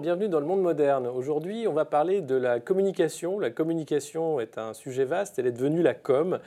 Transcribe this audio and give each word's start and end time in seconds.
bienvenue 0.00 0.30
dans 0.30 0.40
le 0.40 0.46
monde 0.46 0.62
moderne. 0.62 1.06
Aujourd'hui, 1.06 1.68
on 1.68 1.74
va 1.74 1.84
parler 1.84 2.22
de 2.22 2.34
la 2.34 2.58
communication. 2.58 3.38
La 3.38 3.50
communication 3.50 4.40
est 4.40 4.56
un 4.56 4.72
sujet 4.72 5.04
vaste, 5.04 5.38
elle 5.38 5.46
est 5.46 5.52
devenue 5.52 5.82
la 5.82 5.92
com. 5.92 6.38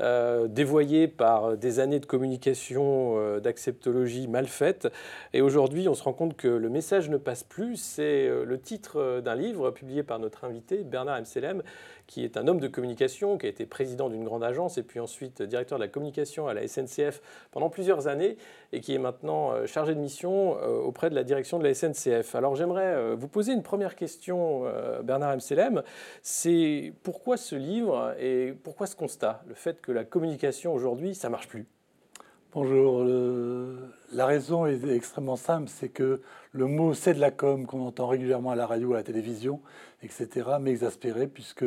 Euh, 0.00 0.46
dévoyée 0.46 1.08
par 1.08 1.56
des 1.56 1.80
années 1.80 1.98
de 1.98 2.06
communication 2.06 3.16
euh, 3.16 3.40
d'acceptologie 3.40 4.28
mal 4.28 4.46
faite. 4.46 4.86
Et 5.32 5.40
aujourd'hui, 5.40 5.88
on 5.88 5.94
se 5.94 6.04
rend 6.04 6.12
compte 6.12 6.36
que 6.36 6.46
le 6.46 6.68
message 6.68 7.10
ne 7.10 7.16
passe 7.16 7.42
plus. 7.42 7.74
C'est 7.76 8.28
euh, 8.28 8.44
le 8.44 8.60
titre 8.60 9.20
d'un 9.20 9.34
livre 9.34 9.72
publié 9.72 10.04
par 10.04 10.20
notre 10.20 10.44
invité, 10.44 10.84
Bernard 10.84 11.22
Mselem, 11.22 11.64
qui 12.08 12.24
est 12.24 12.38
un 12.38 12.48
homme 12.48 12.58
de 12.58 12.66
communication, 12.68 13.36
qui 13.38 13.46
a 13.46 13.48
été 13.50 13.66
président 13.66 14.08
d'une 14.08 14.24
grande 14.24 14.42
agence 14.42 14.78
et 14.78 14.82
puis 14.82 14.98
ensuite 14.98 15.42
directeur 15.42 15.78
de 15.78 15.84
la 15.84 15.88
communication 15.88 16.48
à 16.48 16.54
la 16.54 16.66
SNCF 16.66 17.20
pendant 17.52 17.68
plusieurs 17.68 18.08
années 18.08 18.38
et 18.72 18.80
qui 18.80 18.94
est 18.94 18.98
maintenant 18.98 19.52
euh, 19.52 19.66
chargé 19.66 19.94
de 19.94 20.00
mission 20.00 20.56
euh, 20.56 20.80
auprès 20.80 21.10
de 21.10 21.14
la 21.14 21.22
direction 21.22 21.58
de 21.58 21.64
la 21.64 21.74
SNCF. 21.74 22.34
Alors 22.34 22.56
j'aimerais 22.56 22.94
euh, 22.94 23.14
vous 23.16 23.28
poser 23.28 23.52
une 23.52 23.62
première 23.62 23.94
question, 23.94 24.64
Bernard 25.04 25.36
Mselem. 25.36 25.82
C'est 26.22 26.94
pourquoi 27.02 27.36
ce 27.36 27.54
livre 27.54 28.14
et 28.18 28.54
pourquoi 28.64 28.86
ce 28.86 28.96
constat 28.96 29.42
Le 29.46 29.54
fait 29.54 29.80
que 29.82 29.92
la 29.92 30.04
communication 30.04 30.72
aujourd'hui, 30.72 31.14
ça 31.14 31.28
marche 31.28 31.46
plus? 31.46 31.66
Bonjour. 32.54 33.04
La 34.12 34.24
raison 34.24 34.64
est 34.64 34.82
extrêmement 34.88 35.36
simple, 35.36 35.68
c'est 35.68 35.90
que 35.90 36.22
le 36.52 36.66
mot 36.66 36.94
c'est 36.94 37.12
de 37.12 37.20
la 37.20 37.30
com 37.30 37.66
qu'on 37.66 37.86
entend 37.86 38.06
régulièrement 38.06 38.52
à 38.52 38.56
la 38.56 38.66
radio, 38.66 38.94
à 38.94 38.96
la 38.96 39.02
télévision, 39.02 39.60
etc., 40.02 40.28
m'exaspérait 40.58 41.26
puisque 41.26 41.66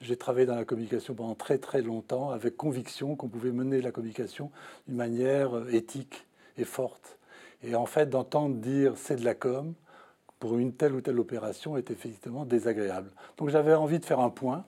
j'ai 0.00 0.16
travaillé 0.16 0.46
dans 0.46 0.54
la 0.54 0.64
communication 0.64 1.14
pendant 1.14 1.34
très 1.34 1.58
très 1.58 1.82
longtemps 1.82 2.30
avec 2.30 2.56
conviction 2.56 3.16
qu'on 3.16 3.28
pouvait 3.28 3.52
mener 3.52 3.80
la 3.80 3.90
communication 3.90 4.50
d'une 4.86 4.96
manière 4.96 5.56
euh, 5.56 5.68
éthique 5.72 6.26
et 6.58 6.64
forte. 6.64 7.18
Et 7.62 7.74
en 7.74 7.86
fait, 7.86 8.10
d'entendre 8.10 8.56
dire 8.56 8.94
c'est 8.96 9.16
de 9.16 9.24
la 9.24 9.34
com 9.34 9.74
pour 10.38 10.58
une 10.58 10.74
telle 10.74 10.94
ou 10.94 11.00
telle 11.00 11.18
opération 11.18 11.76
est 11.76 11.90
effectivement 11.90 12.44
désagréable. 12.44 13.10
Donc 13.38 13.48
j'avais 13.48 13.74
envie 13.74 13.98
de 13.98 14.04
faire 14.04 14.20
un 14.20 14.30
point 14.30 14.64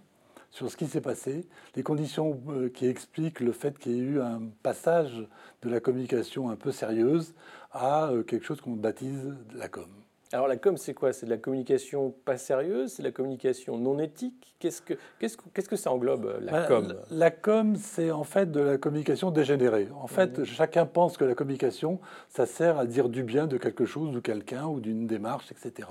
sur 0.51 0.71
ce 0.71 0.77
qui 0.77 0.87
s'est 0.87 1.03
passé, 1.03 1.47
les 1.75 1.83
conditions 1.83 2.41
euh, 2.49 2.71
qui 2.71 2.87
expliquent 2.87 3.41
le 3.41 3.53
fait 3.53 3.79
qu'il 3.79 3.93
y 3.93 3.97
ait 3.97 4.03
eu 4.03 4.21
un 4.23 4.41
passage 4.63 5.27
de 5.63 5.69
la 5.69 5.81
communication 5.81 6.49
un 6.49 6.57
peu 6.57 6.73
sérieuse 6.73 7.35
à 7.73 8.09
euh, 8.09 8.23
quelque 8.23 8.47
chose 8.47 8.63
qu'on 8.63 8.73
baptise 8.73 9.35
la 9.55 9.69
com. 9.69 10.06
Alors 10.33 10.49
la 10.49 10.57
com, 10.57 10.77
c'est 10.77 10.93
quoi? 10.93 11.13
C'est 11.13 11.27
de 11.27 11.31
la 11.31 11.37
communication 11.37 12.11
pas 12.25 12.37
sérieuse? 12.37 12.93
C'est 12.93 13.03
de 13.03 13.09
la 13.09 13.13
communication 13.13 13.79
non 13.79 13.99
éthique? 14.01 14.55
Qu'est-ce 14.59 14.83
que, 14.83 14.95
qu'est-ce, 15.21 15.37
qu'est-ce 15.55 15.69
que 15.69 15.77
ça 15.77 15.93
englobe, 15.93 16.39
la 16.41 16.53
bah, 16.53 16.67
com? 16.67 16.95
La 17.11 17.31
com, 17.31 17.77
c'est 17.77 18.11
en 18.11 18.25
fait 18.25 18.51
de 18.51 18.61
la 18.61 18.79
communication 18.79 19.31
dégénérée. 19.31 19.89
En 19.95 20.09
fait, 20.09 20.45
chacun 20.45 20.85
pense 20.85 21.17
que 21.17 21.25
la 21.25 21.35
communication, 21.35 22.01
ça 22.29 22.45
sert 22.45 22.77
à 22.79 22.87
dire 22.87 23.09
du 23.09 23.23
bien 23.23 23.47
de 23.47 23.57
quelque 23.57 23.85
chose 23.85 24.17
ou 24.17 24.21
quelqu'un 24.21 24.67
ou 24.67 24.81
d'une 24.81 25.07
démarche, 25.07 25.53
etc. 25.53 25.89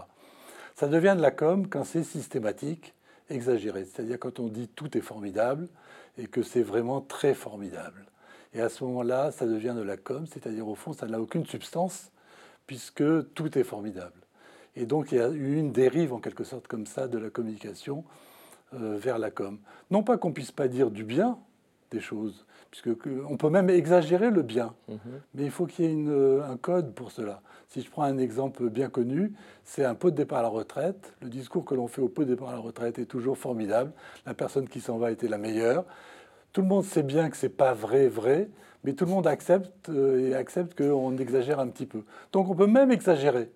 Ça 0.75 0.87
devient 0.87 1.13
de 1.15 1.21
la 1.21 1.31
com 1.31 1.67
quand 1.69 1.85
c'est 1.85 2.03
systématique, 2.03 2.93
exagéré. 3.29 3.85
C'est-à-dire 3.85 4.19
quand 4.19 4.41
on 4.41 4.47
dit 4.47 4.67
tout 4.67 4.97
est 4.97 5.01
formidable 5.01 5.69
et 6.17 6.27
que 6.27 6.43
c'est 6.43 6.63
vraiment 6.63 6.99
très 6.99 7.33
formidable. 7.33 8.05
Et 8.53 8.59
à 8.59 8.67
ce 8.67 8.83
moment-là, 8.83 9.31
ça 9.31 9.45
devient 9.45 9.75
de 9.77 9.81
la 9.81 9.95
com, 9.95 10.25
c'est-à-dire 10.25 10.67
au 10.67 10.75
fond, 10.75 10.91
ça 10.91 11.07
n'a 11.07 11.21
aucune 11.21 11.45
substance 11.45 12.11
puisque 12.67 13.03
tout 13.33 13.57
est 13.57 13.63
formidable. 13.63 14.24
Et 14.75 14.85
donc 14.85 15.11
il 15.11 15.17
y 15.17 15.21
a 15.21 15.29
eu 15.29 15.57
une 15.57 15.71
dérive 15.71 16.13
en 16.13 16.19
quelque 16.19 16.43
sorte 16.43 16.67
comme 16.67 16.85
ça 16.85 17.07
de 17.07 17.17
la 17.17 17.29
communication 17.29 18.03
euh, 18.73 18.97
vers 18.97 19.17
la 19.17 19.31
com. 19.31 19.57
Non 19.91 20.03
pas 20.03 20.17
qu'on 20.17 20.33
puisse 20.33 20.51
pas 20.51 20.67
dire 20.67 20.91
du 20.91 21.03
bien 21.03 21.37
des 21.91 21.99
choses, 21.99 22.45
puisque 22.71 22.89
on 23.29 23.37
peut 23.37 23.49
même 23.49 23.69
exagérer 23.69 24.31
le 24.31 24.41
bien, 24.41 24.73
mhm. 24.89 24.97
mais 25.33 25.43
il 25.43 25.51
faut 25.51 25.65
qu'il 25.65 25.85
y 25.85 25.87
ait 25.87 26.07
euh, 26.07 26.43
un 26.43 26.57
code 26.57 26.93
pour 26.93 27.11
cela. 27.11 27.41
Si 27.69 27.81
je 27.81 27.89
prends 27.89 28.03
un 28.03 28.17
exemple 28.17 28.69
bien 28.69 28.89
connu, 28.89 29.33
c'est 29.63 29.85
un 29.85 29.95
pot 29.95 30.11
de 30.11 30.15
départ 30.15 30.39
à 30.39 30.43
la 30.43 30.49
retraite. 30.49 31.13
Le 31.21 31.29
discours 31.29 31.65
que 31.65 31.75
l'on 31.75 31.87
fait 31.87 32.01
au 32.01 32.09
pot 32.09 32.23
de 32.23 32.29
départ 32.29 32.49
à 32.49 32.53
la 32.53 32.59
retraite 32.59 32.99
est 32.99 33.05
toujours 33.05 33.37
formidable. 33.37 33.91
La 34.25 34.33
personne 34.33 34.67
qui 34.67 34.81
s'en 34.81 34.97
va 34.97 35.11
était 35.11 35.27
la 35.27 35.37
meilleure. 35.37 35.85
Tout 36.53 36.61
le 36.61 36.67
monde 36.67 36.85
sait 36.85 37.03
bien 37.03 37.29
que 37.29 37.37
c'est 37.37 37.49
pas 37.49 37.73
vrai, 37.73 38.07
vrai, 38.07 38.49
mais 38.83 38.93
tout 38.93 39.05
le 39.05 39.11
monde 39.11 39.27
accepte 39.27 39.89
euh, 39.89 40.29
et 40.29 40.35
accepte 40.35 40.77
qu'on 40.77 41.17
exagère 41.17 41.59
un 41.59 41.67
petit 41.67 41.85
peu. 41.85 42.03
Donc 42.31 42.49
on 42.49 42.55
peut 42.55 42.67
même 42.67 42.91
exagérer. 42.91 43.49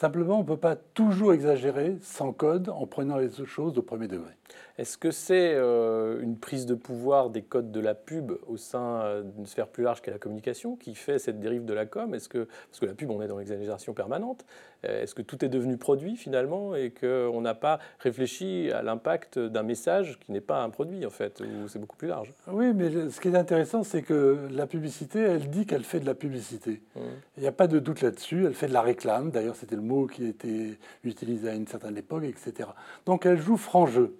Simplement, 0.00 0.36
on 0.36 0.42
ne 0.42 0.46
peut 0.46 0.56
pas 0.56 0.76
toujours 0.76 1.32
exagérer 1.32 1.96
sans 2.02 2.32
code 2.32 2.68
en 2.68 2.86
prenant 2.86 3.16
les 3.16 3.30
choses 3.44 3.76
au 3.78 3.82
premier 3.82 4.06
degré. 4.06 4.30
Est-ce 4.78 4.96
que 4.96 5.10
c'est 5.10 5.54
euh, 5.56 6.22
une 6.22 6.38
prise 6.38 6.66
de 6.66 6.76
pouvoir 6.76 7.30
des 7.30 7.42
codes 7.42 7.72
de 7.72 7.80
la 7.80 7.96
pub 7.96 8.30
au 8.46 8.56
sein 8.56 9.00
euh, 9.00 9.22
d'une 9.24 9.46
sphère 9.46 9.66
plus 9.66 9.82
large 9.82 10.00
qu'est 10.00 10.12
la 10.12 10.20
communication 10.20 10.76
qui 10.76 10.94
fait 10.94 11.18
cette 11.18 11.40
dérive 11.40 11.64
de 11.64 11.74
la 11.74 11.84
com? 11.84 12.14
Est-ce 12.14 12.28
que, 12.28 12.46
Parce 12.70 12.78
que 12.78 12.86
la 12.86 12.94
pub, 12.94 13.10
on 13.10 13.20
est 13.22 13.26
dans 13.26 13.38
l'exagération 13.38 13.92
permanente. 13.92 14.46
Euh, 14.84 15.02
est-ce 15.02 15.14
que 15.14 15.22
tout 15.22 15.44
est 15.44 15.48
devenu 15.48 15.76
produit 15.76 16.16
finalement 16.16 16.74
et 16.74 16.90
qu'on 16.90 17.40
n'a 17.40 17.54
pas 17.54 17.78
réfléchi 17.98 18.70
à 18.72 18.82
l'impact 18.82 19.38
d'un 19.38 19.62
message 19.62 20.18
qui 20.20 20.32
n'est 20.32 20.40
pas 20.40 20.62
un 20.62 20.70
produit 20.70 21.04
en 21.04 21.10
fait, 21.10 21.40
ou 21.40 21.68
c'est 21.68 21.78
beaucoup 21.78 21.96
plus 21.96 22.08
large? 22.08 22.32
Oui, 22.46 22.72
mais 22.74 23.10
ce 23.10 23.20
qui 23.20 23.28
est 23.28 23.36
intéressant, 23.36 23.82
c'est 23.82 24.02
que 24.02 24.48
la 24.50 24.66
publicité, 24.66 25.20
elle 25.20 25.50
dit 25.50 25.66
qu'elle 25.66 25.84
fait 25.84 26.00
de 26.00 26.06
la 26.06 26.14
publicité. 26.14 26.80
Mmh. 26.94 27.00
Il 27.36 27.42
n'y 27.42 27.48
a 27.48 27.52
pas 27.52 27.66
de 27.66 27.78
doute 27.78 28.02
là-dessus. 28.02 28.46
Elle 28.46 28.54
fait 28.54 28.68
de 28.68 28.72
la 28.72 28.82
réclame. 28.82 29.30
D'ailleurs, 29.30 29.56
c'était 29.56 29.76
le 29.76 29.82
mot 29.82 30.06
qui 30.06 30.26
était 30.26 30.78
utilisé 31.04 31.48
à 31.48 31.54
une 31.54 31.66
certaine 31.66 31.96
époque, 31.96 32.24
etc. 32.24 32.70
Donc 33.06 33.26
elle 33.26 33.40
joue 33.40 33.56
franc 33.56 33.86
jeu. 33.86 34.14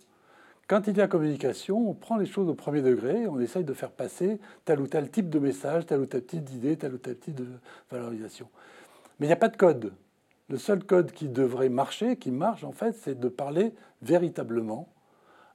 Quand 0.69 0.87
il 0.87 0.99
y 0.99 1.01
a 1.01 1.09
communication, 1.09 1.89
on 1.89 1.95
prend 1.95 2.19
les 2.19 2.27
choses 2.27 2.47
au 2.49 2.55
premier 2.55 2.83
degré, 2.83 3.27
on 3.27 3.41
essaye 3.41 3.65
de 3.65 3.73
faire 3.73 3.91
passer 3.91 4.39
tel 4.67 4.81
ou 4.81 4.87
tel 4.87 5.11
type 5.11 5.31
de 5.31 5.39
message, 5.39 5.87
tel 5.87 6.01
ou 6.01 6.07
tel 6.07 6.25
type 6.25 6.45
d'idée, 6.45 6.77
tel 6.77 6.93
ou 6.93 6.99
tel 6.99 7.17
type 7.17 7.37
de 7.37 7.47
valorisation. 7.91 8.49
Mais 9.19 9.27
il 9.27 9.29
n'y 9.31 9.33
a 9.33 9.37
pas 9.37 9.49
de 9.49 9.57
code. 9.57 9.93
Le 10.51 10.57
seul 10.57 10.83
code 10.83 11.13
qui 11.13 11.29
devrait 11.29 11.69
marcher, 11.69 12.17
qui 12.17 12.31
marche 12.31 12.65
en 12.65 12.73
fait, 12.73 12.93
c'est 12.93 13.21
de 13.21 13.29
parler 13.29 13.75
véritablement 14.01 14.89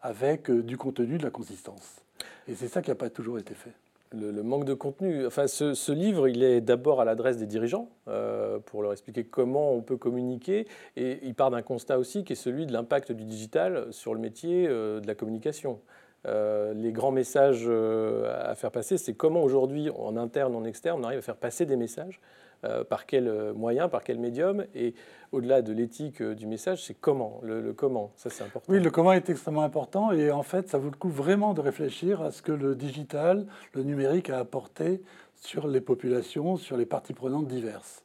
avec 0.04 0.52
euh, 0.52 0.62
du 0.62 0.78
contenu, 0.78 1.18
de 1.18 1.24
la 1.24 1.32
consistance. 1.32 2.04
Et 2.48 2.54
c'est 2.54 2.68
ça 2.68 2.84
qui 2.84 2.92
n'a 2.92 2.96
pas 2.96 3.10
toujours 3.10 3.40
été 3.40 3.56
fait 3.56 3.74
le, 4.12 4.44
manque 4.44 4.66
de 4.66 4.76
contenu. 4.76 5.26
Enfin, 5.26 5.48
ce, 5.48 5.92
livre, 5.92 6.28
il 6.28 6.44
est 6.44 6.62
d'abord 6.62 7.02
à 7.02 7.06
l'adresse 7.06 7.38
des 7.38 7.48
dirigeants 7.48 7.90
euh, 8.08 8.60
pour 8.60 8.84
leur 8.84 8.92
expliquer 8.92 9.24
comment 9.24 9.74
on 9.74 9.82
peut 9.82 9.98
communiquer. 9.98 10.68
Et 10.96 11.18
il 11.24 11.34
part 11.34 11.50
d'un 11.50 11.64
constat 11.64 11.98
aussi 11.98 12.24
qui 12.24 12.34
est 12.34 12.36
celui 12.36 12.68
de 12.68 12.74
l'impact 12.74 13.12
du 13.12 13.24
digital 13.24 13.88
sur 13.92 14.14
le 14.14 14.20
métier 14.20 14.68
euh, 14.68 15.00
de 15.00 15.08
la 15.08 15.16
communication. 15.16 15.80
Les 16.26 16.94
grands 16.94 17.12
messages 17.12 17.68
à 17.68 18.56
faire 18.56 18.72
passer, 18.72 18.98
c'est 18.98 19.14
comment 19.14 19.44
aujourd'hui, 19.44 19.90
en 19.90 20.16
interne, 20.16 20.56
en 20.56 20.64
externe, 20.64 21.02
on 21.02 21.04
arrive 21.04 21.20
à 21.20 21.22
faire 21.22 21.36
passer 21.36 21.66
des 21.66 21.76
messages 21.76 22.22
euh, 22.66 22.84
par 22.84 23.06
quel 23.06 23.28
euh, 23.28 23.54
moyen, 23.54 23.90
par 23.90 24.04
quel 24.04 24.20
médium, 24.20 24.66
et 24.74 24.94
au-delà 25.32 25.62
de 25.62 25.74
l'éthique 25.74 26.22
euh, 26.22 26.36
du 26.36 26.48
message, 26.48 26.86
c'est 26.86 26.94
comment, 26.94 27.42
le, 27.44 27.74
comment, 27.74 28.12
ça 28.16 28.30
c'est 28.30 28.44
important. 28.44 28.72
Oui, 28.72 28.80
le 28.80 28.90
comment 28.90 29.14
est 29.14 29.30
extrêmement 29.30 29.64
important, 29.64 30.12
et 30.12 30.32
en 30.32 30.44
fait, 30.44 30.70
ça 30.70 30.78
vaut 30.78 30.90
le 30.90 30.98
coup 30.98 31.10
vraiment 31.10 31.54
de 31.54 31.62
réfléchir 31.62 32.22
à 32.22 32.32
ce 32.32 32.42
que 32.42 32.52
le 32.52 32.76
digital, 32.76 33.46
le 33.74 33.84
numérique 33.84 34.30
a 34.30 34.40
apporté 34.40 35.02
sur 35.36 35.68
les 35.68 35.82
populations, 35.82 36.56
sur 36.58 36.78
les 36.78 36.86
parties 36.86 37.14
prenantes 37.14 37.48
diverses. 37.48 38.04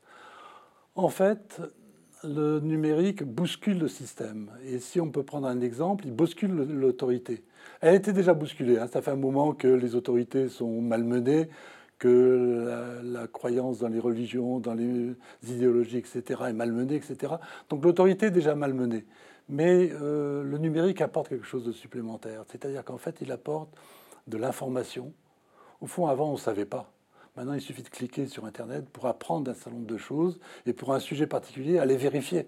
En 0.96 1.08
fait, 1.08 1.60
le 2.24 2.58
numérique 2.60 3.22
bouscule 3.22 3.78
le 3.78 3.88
système. 3.88 4.50
Et 4.64 4.78
si 4.78 5.00
on 5.00 5.10
peut 5.10 5.22
prendre 5.22 5.46
un 5.46 5.60
exemple, 5.60 6.04
il 6.06 6.12
bouscule 6.12 6.52
l'autorité. 6.52 7.44
Elle 7.80 7.94
était 7.94 8.12
déjà 8.12 8.34
bousculée. 8.34 8.78
Hein. 8.78 8.88
Ça 8.88 9.02
fait 9.02 9.12
un 9.12 9.16
moment 9.16 9.52
que 9.52 9.68
les 9.68 9.94
autorités 9.94 10.48
sont 10.48 10.80
malmenées 10.80 11.48
que 11.98 13.00
la, 13.02 13.26
croyance 13.26 13.78
dans 13.80 13.88
les 13.88 13.98
religions, 13.98 14.60
dans 14.60 14.74
les 14.74 15.14
idéologies, 15.46 15.98
etc., 15.98 16.42
est 16.48 16.52
malmenée, 16.52 16.96
etc. 16.96 17.34
Donc 17.68 17.84
l'autorité 17.84 18.26
est 18.26 18.30
déjà 18.30 18.54
malmenée. 18.54 19.04
Mais 19.48 19.90
euh, 19.92 20.42
le 20.42 20.58
numérique 20.58 21.00
apporte 21.00 21.28
quelque 21.28 21.46
chose 21.46 21.64
de 21.64 21.72
supplémentaire. 21.72 22.44
C'est-à-dire 22.48 22.84
qu'en 22.84 22.98
fait, 22.98 23.16
il 23.20 23.32
apporte 23.32 23.70
de 24.26 24.36
l'information. 24.36 25.12
Au 25.80 25.86
fond, 25.86 26.06
avant, 26.06 26.28
on 26.28 26.32
ne 26.34 26.38
savait 26.38 26.66
pas. 26.66 26.92
Maintenant, 27.36 27.54
il 27.54 27.60
suffit 27.60 27.82
de 27.82 27.88
cliquer 27.88 28.26
sur 28.26 28.44
Internet 28.44 28.88
pour 28.90 29.06
apprendre 29.06 29.50
un 29.50 29.54
certain 29.54 29.70
nombre 29.70 29.86
de 29.86 29.96
choses 29.96 30.38
et 30.66 30.72
pour 30.72 30.92
un 30.92 31.00
sujet 31.00 31.26
particulier, 31.26 31.78
aller 31.78 31.96
vérifier. 31.96 32.46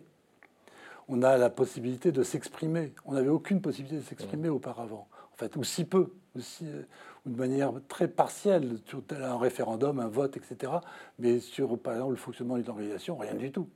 On 1.09 1.23
a 1.23 1.39
la 1.39 1.49
possibilité 1.51 2.13
de 2.13 2.23
s'exprimer. 2.23 2.93
On 3.05 3.15
n'avait 3.15 3.29
aucune 3.29 3.61
possibilité 3.61 3.97
de 3.97 4.07
s'exprimer 4.07 4.49
auparavant, 4.49 5.09
en 5.33 5.37
fait, 5.37 5.57
ou 5.57 5.65
si 5.65 5.85
peu, 5.85 6.13
aussi, 6.37 6.67
euh, 7.27 7.31
de 7.31 7.37
manière 7.37 7.73
très 7.89 8.09
partielle 8.09 8.79
sur 8.87 9.03
un 9.11 9.39
référendum, 9.39 10.01
un 10.01 10.09
vote, 10.09 10.37
etc. 10.37 10.73
Mais 11.19 11.41
sur, 11.41 11.79
par 11.79 11.95
exemple, 11.95 12.13
le 12.13 12.17
fonctionnement 12.17 12.57
d'une 12.57 12.69
organisation, 12.69 13.17
rien 13.17 13.35
du 13.35 13.51
tout. 13.51 13.69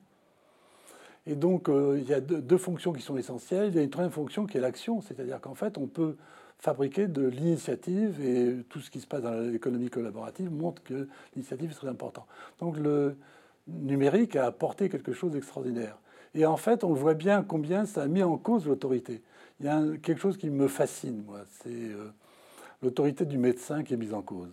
Et 1.27 1.37
donc, 1.37 1.69
euh, 1.69 1.99
il 2.01 2.09
y 2.09 2.15
a 2.15 2.21
deux, 2.21 2.59
fonctions 2.59 2.93
qui 2.93 3.03
sont 3.03 3.17
essentielles. 3.17 3.69
Il 3.69 3.77
y 3.77 3.79
a 3.79 3.83
une 3.83 3.91
troisième 3.91 4.13
fonction 4.13 4.47
qui 4.47 4.59
est 4.59 4.61
l'action, 4.61 5.01
c'est-à-dire 5.01 5.41
qu'en 5.41 5.55
fait, 5.55 5.79
on 5.79 5.87
peut 5.87 6.17
fabriquer 6.59 7.09
de 7.09 7.27
l'initiative 7.27 8.21
et 8.23 8.63
tout 8.69 8.81
ce 8.81 8.91
qui 8.91 9.01
se 9.01 9.07
passe 9.07 9.23
dans 9.23 9.33
l'économie 9.33 9.91
collaborative 9.91 10.51
montre 10.51 10.83
que 10.83 11.09
l'initiative 11.35 11.71
est 11.71 11.75
très 11.75 11.89
importante. 11.89 12.27
Donc, 12.61 12.77
le 12.77 13.17
numérique 13.67 14.37
a 14.37 14.47
apporté 14.47 14.89
quelque 14.89 15.13
chose 15.13 15.33
d'extraordinaire. 15.33 15.99
Et 16.35 16.47
en 16.47 16.57
fait, 16.57 16.85
on 16.85 16.93
voit 16.93 17.15
bien 17.15 17.43
combien 17.43 17.87
ça 17.87 18.03
a 18.03 18.07
mis 18.07 18.23
en 18.23 18.37
cause 18.37 18.67
l'autorité. 18.67 19.23
Il 19.61 19.67
y 19.67 19.69
a 19.69 19.83
quelque 20.03 20.21
chose 20.21 20.37
qui 20.37 20.51
me 20.51 20.69
fascine, 20.69 21.23
moi. 21.27 21.41
C'est. 21.63 21.71
Euh, 21.71 22.13
l'autorité 22.85 23.25
du 23.25 23.39
médecin 23.39 23.83
qui 23.83 23.95
est 23.95 23.97
mise 23.97 24.15
en 24.15 24.23
cause. 24.23 24.53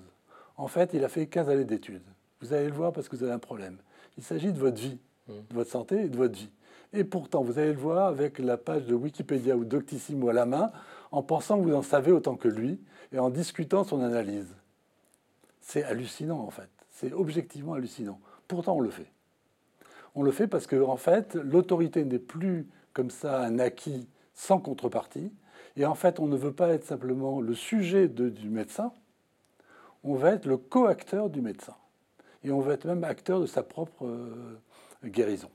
En 0.58 0.68
fait, 0.68 0.92
il 0.94 1.04
a 1.04 1.10
fait 1.10 1.28
15 1.28 1.50
années 1.50 1.66
d'études. 1.66 2.02
Vous 2.42 2.54
allez 2.54 2.68
le 2.68 2.74
voir 2.74 2.92
parce 2.94 3.08
que 3.08 3.16
vous 3.16 3.24
avez 3.24 3.34
un 3.34 3.40
problème. 3.40 3.78
Il 4.18 4.24
s'agit 4.24 4.52
de 4.52 4.58
votre 4.58 4.82
vie, 4.82 4.98
mmh. 5.28 5.34
de 5.50 5.56
votre 5.56 5.70
santé 5.70 6.04
et 6.04 6.10
de 6.10 6.18
votre 6.18 6.36
vie. 6.36 6.50
Et 6.94 7.04
pourtant, 7.04 7.44
vous 7.44 7.60
allez 7.60 7.74
le 7.74 7.80
voir 7.80 8.08
avec 8.08 8.40
la 8.40 8.58
page 8.58 8.86
de 8.86 8.94
Wikipédia 8.94 9.56
ou 9.56 9.64
Doctissimo 9.64 10.30
à 10.30 10.34
la 10.34 10.46
main, 10.46 10.72
en 11.12 11.24
pensant 11.24 11.58
que 11.58 11.64
vous 11.64 11.76
en 11.76 11.84
savez 11.84 12.12
autant 12.12 12.36
que 12.36 12.48
lui 12.48 12.80
et 13.12 13.20
en 13.20 13.30
discutant 13.30 13.84
son 13.84 14.02
analyse. 14.02 14.54
C'est 15.62 15.84
hallucinant 15.84 16.40
en 16.40 16.50
fait. 16.50 16.70
C'est 16.90 17.14
objectivement 17.14 17.74
hallucinant. 17.74 18.20
Pourtant, 18.48 18.76
on 18.76 18.82
le 18.82 18.90
fait. 18.90 19.12
On 20.16 20.24
le 20.24 20.32
fait 20.32 20.48
parce 20.48 20.68
que 20.68 20.82
en 20.82 20.98
fait, 20.98 21.36
l'autorité 21.36 22.04
n'est 22.04 22.20
plus 22.20 22.68
comme 22.94 23.10
ça 23.10 23.42
un 23.42 23.60
acquis 23.60 24.08
sans 24.34 24.60
contrepartie. 24.60 25.32
Et 25.78 25.86
en 25.86 25.96
fait, 25.96 26.20
on 26.20 26.28
ne 26.28 26.36
veut 26.36 26.54
pas 26.54 26.70
être 26.70 26.86
simplement 26.86 27.42
le 27.42 27.54
sujet 27.54 28.08
du 28.08 28.50
médecin, 28.50 28.92
on 30.04 30.16
va 30.16 30.32
être 30.32 30.46
le 30.46 30.58
co-acteur 30.58 31.30
du 31.30 31.42
médecin. 31.42 31.76
Et 32.44 32.52
on 32.52 32.60
va 32.60 32.74
être 32.74 32.86
même 32.86 33.04
acteur 33.04 33.40
de 33.40 33.46
sa 33.46 33.62
propre 33.64 34.06
euh, 34.06 34.60
guérison. 35.06 35.50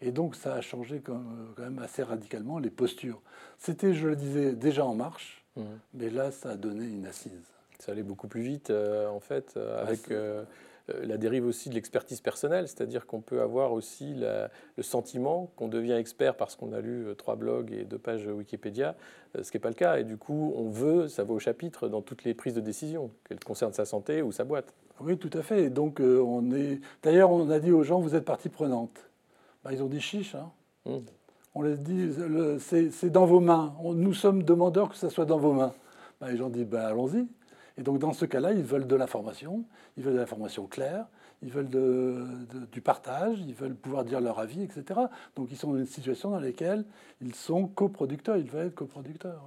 Et 0.00 0.12
donc 0.12 0.36
ça 0.36 0.54
a 0.54 0.60
changé 0.60 1.00
quand 1.00 1.20
même 1.58 1.78
assez 1.78 2.02
radicalement 2.02 2.58
les 2.58 2.70
postures. 2.70 3.20
C'était, 3.58 3.94
je 3.94 4.08
le 4.08 4.16
disais, 4.16 4.52
déjà 4.52 4.84
en 4.84 4.94
marche, 4.94 5.44
mmh. 5.56 5.62
mais 5.94 6.10
là, 6.10 6.30
ça 6.30 6.50
a 6.50 6.56
donné 6.56 6.86
une 6.86 7.06
assise. 7.06 7.42
Ça 7.78 7.92
allait 7.92 8.02
beaucoup 8.02 8.28
plus 8.28 8.42
vite, 8.42 8.70
euh, 8.70 9.08
en 9.08 9.20
fait, 9.20 9.54
euh, 9.56 9.80
avec 9.82 10.10
euh, 10.10 10.44
la 11.02 11.16
dérive 11.18 11.46
aussi 11.46 11.68
de 11.68 11.74
l'expertise 11.74 12.20
personnelle, 12.20 12.68
c'est-à-dire 12.68 13.06
qu'on 13.06 13.20
peut 13.20 13.40
avoir 13.40 13.72
aussi 13.72 14.14
le 14.14 14.82
sentiment 14.82 15.50
qu'on 15.56 15.68
devient 15.68 15.92
expert 15.92 16.36
parce 16.36 16.56
qu'on 16.56 16.72
a 16.72 16.80
lu 16.80 17.06
euh, 17.06 17.14
trois 17.14 17.36
blogs 17.36 17.72
et 17.72 17.84
deux 17.84 17.98
pages 17.98 18.26
Wikipédia, 18.26 18.96
euh, 19.36 19.42
ce 19.42 19.50
qui 19.50 19.56
n'est 19.56 19.60
pas 19.60 19.68
le 19.68 19.74
cas. 19.74 19.98
Et 19.98 20.04
du 20.04 20.16
coup, 20.16 20.52
on 20.56 20.68
veut, 20.68 21.08
ça 21.08 21.24
va 21.24 21.34
au 21.34 21.38
chapitre 21.38 21.88
dans 21.88 22.02
toutes 22.02 22.24
les 22.24 22.34
prises 22.34 22.54
de 22.54 22.60
décision, 22.60 23.10
qu'elles 23.28 23.40
concernent 23.40 23.72
sa 23.72 23.84
santé 23.84 24.22
ou 24.22 24.32
sa 24.32 24.44
boîte. 24.44 24.74
Oui, 25.00 25.16
tout 25.18 25.30
à 25.32 25.42
fait. 25.42 25.70
Donc, 25.70 26.00
on 26.00 26.50
est. 26.52 26.80
D'ailleurs, 27.02 27.30
on 27.30 27.50
a 27.50 27.60
dit 27.60 27.70
aux 27.70 27.84
gens, 27.84 28.00
vous 28.00 28.16
êtes 28.16 28.24
partie 28.24 28.48
prenante. 28.48 29.08
Bah, 29.62 29.70
ils 29.72 29.82
ont 29.82 29.88
dit 29.88 30.00
chiche. 30.00 30.34
Hein. 30.34 30.50
Hum. 30.86 31.04
On 31.54 31.62
les 31.62 31.76
dit, 31.76 32.10
c'est 32.60 33.10
dans 33.10 33.26
vos 33.26 33.40
mains. 33.40 33.74
nous 33.82 34.14
sommes 34.14 34.42
demandeurs 34.42 34.90
que 34.90 34.96
ça 34.96 35.10
soit 35.10 35.24
dans 35.24 35.38
vos 35.38 35.52
mains. 35.52 35.72
Bah, 36.20 36.30
les 36.30 36.36
gens 36.36 36.48
disent, 36.48 36.66
bah, 36.66 36.88
allons-y. 36.88 37.26
Et 37.78 37.82
donc 37.82 37.98
dans 37.98 38.12
ce 38.12 38.24
cas-là, 38.24 38.52
ils 38.52 38.64
veulent 38.64 38.86
de 38.86 38.96
l'information, 38.96 39.64
ils 39.96 40.02
veulent 40.02 40.14
de 40.14 40.18
l'information 40.18 40.66
claire, 40.66 41.06
ils 41.42 41.50
veulent 41.50 41.68
du 42.72 42.80
partage, 42.80 43.38
ils 43.40 43.54
veulent 43.54 43.76
pouvoir 43.76 44.04
dire 44.04 44.20
leur 44.20 44.40
avis, 44.40 44.62
etc. 44.62 45.00
Donc 45.36 45.48
ils 45.52 45.56
sont 45.56 45.72
dans 45.72 45.78
une 45.78 45.86
situation 45.86 46.30
dans 46.30 46.40
laquelle 46.40 46.84
ils 47.20 47.34
sont 47.34 47.68
coproducteurs, 47.68 48.36
ils 48.36 48.50
veulent 48.50 48.66
être 48.66 48.74
coproducteurs. 48.74 49.44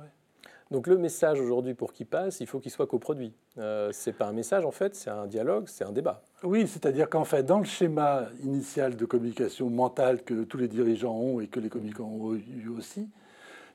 Donc 0.71 0.87
le 0.87 0.97
message 0.97 1.41
aujourd'hui 1.41 1.73
pour 1.73 1.91
qu'il 1.91 2.05
passe, 2.05 2.39
il 2.39 2.47
faut 2.47 2.59
qu'il 2.59 2.71
soit 2.71 2.87
coproduit. 2.87 3.33
Euh, 3.57 3.89
c'est 3.91 4.13
pas 4.13 4.27
un 4.27 4.31
message 4.31 4.63
en 4.63 4.71
fait, 4.71 4.95
c'est 4.95 5.09
un 5.09 5.27
dialogue, 5.27 5.65
c'est 5.67 5.83
un 5.83 5.91
débat. 5.91 6.23
Oui, 6.43 6.65
c'est-à-dire 6.65 7.09
qu'en 7.09 7.25
fait, 7.25 7.43
dans 7.43 7.59
le 7.59 7.65
schéma 7.65 8.27
initial 8.41 8.95
de 8.95 9.05
communication 9.05 9.69
mentale 9.69 10.23
que 10.23 10.45
tous 10.45 10.57
les 10.57 10.69
dirigeants 10.69 11.17
ont 11.17 11.41
et 11.41 11.47
que 11.47 11.59
les 11.59 11.67
communicants 11.67 12.05
ont 12.05 12.33
eu 12.35 12.69
aussi, 12.69 13.09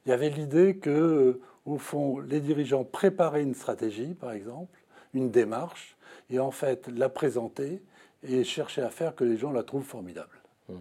il 0.06 0.08
y 0.08 0.12
avait 0.12 0.30
l'idée 0.30 0.76
que 0.76 1.40
au 1.66 1.78
fond, 1.78 2.20
les 2.20 2.40
dirigeants 2.40 2.84
préparaient 2.84 3.42
une 3.42 3.54
stratégie, 3.54 4.14
par 4.14 4.32
exemple, 4.32 4.80
une 5.14 5.30
démarche, 5.30 5.96
et 6.30 6.38
en 6.38 6.50
fait 6.50 6.88
la 6.88 7.08
présenter 7.08 7.82
et 8.22 8.44
chercher 8.44 8.82
à 8.82 8.90
faire 8.90 9.14
que 9.14 9.24
les 9.24 9.36
gens 9.36 9.52
la 9.52 9.62
trouvent 9.62 9.84
formidable. 9.84 10.40
Mmh. 10.68 10.74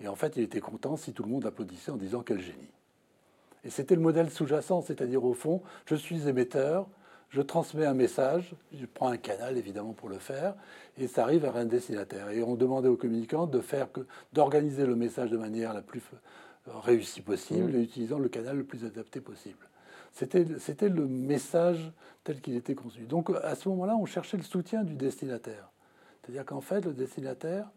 Et 0.00 0.08
en 0.08 0.16
fait, 0.16 0.36
il 0.36 0.42
était 0.42 0.60
content 0.60 0.96
si 0.96 1.12
tout 1.12 1.22
le 1.22 1.30
monde 1.30 1.46
applaudissait 1.46 1.90
en 1.90 1.96
disant 1.96 2.22
quel 2.22 2.40
génie. 2.40 2.70
Et 3.64 3.70
c'était 3.70 3.94
le 3.94 4.00
modèle 4.00 4.30
sous-jacent, 4.30 4.82
c'est-à-dire 4.82 5.24
au 5.24 5.34
fond, 5.34 5.62
je 5.86 5.94
suis 5.94 6.28
émetteur, 6.28 6.88
je 7.30 7.40
transmets 7.40 7.86
un 7.86 7.94
message, 7.94 8.54
je 8.74 8.84
prends 8.84 9.08
un 9.08 9.16
canal 9.16 9.56
évidemment 9.56 9.92
pour 9.92 10.08
le 10.08 10.18
faire, 10.18 10.54
et 10.98 11.06
ça 11.06 11.22
arrive 11.22 11.44
à 11.44 11.54
un 11.54 11.64
destinataire. 11.64 12.30
Et 12.30 12.42
on 12.42 12.56
demandait 12.56 12.88
aux 12.88 12.96
communicants 12.96 13.46
de 13.46 13.60
faire 13.60 13.90
que, 13.92 14.00
d'organiser 14.32 14.84
le 14.86 14.96
message 14.96 15.30
de 15.30 15.38
manière 15.38 15.72
la 15.72 15.82
plus 15.82 16.02
réussie 16.66 17.22
possible, 17.22 17.72
mmh. 17.72 17.76
et 17.76 17.82
utilisant 17.82 18.18
le 18.18 18.28
canal 18.28 18.56
le 18.56 18.64
plus 18.64 18.84
adapté 18.84 19.20
possible. 19.20 19.68
C'était 20.12 20.88
le 20.88 21.06
message 21.06 21.92
tel 22.22 22.40
qu'il 22.40 22.54
était 22.54 22.74
conçu. 22.74 23.02
Donc 23.02 23.30
à 23.42 23.54
ce 23.54 23.68
moment-là, 23.70 23.96
on 23.96 24.06
cherchait 24.06 24.36
le 24.36 24.42
soutien 24.42 24.84
du 24.84 24.94
destinataire. 24.94 25.70
C'est-à-dire 26.20 26.44
qu'en 26.44 26.60
fait, 26.60 26.84
le 26.84 26.92
destinataire 26.92 27.68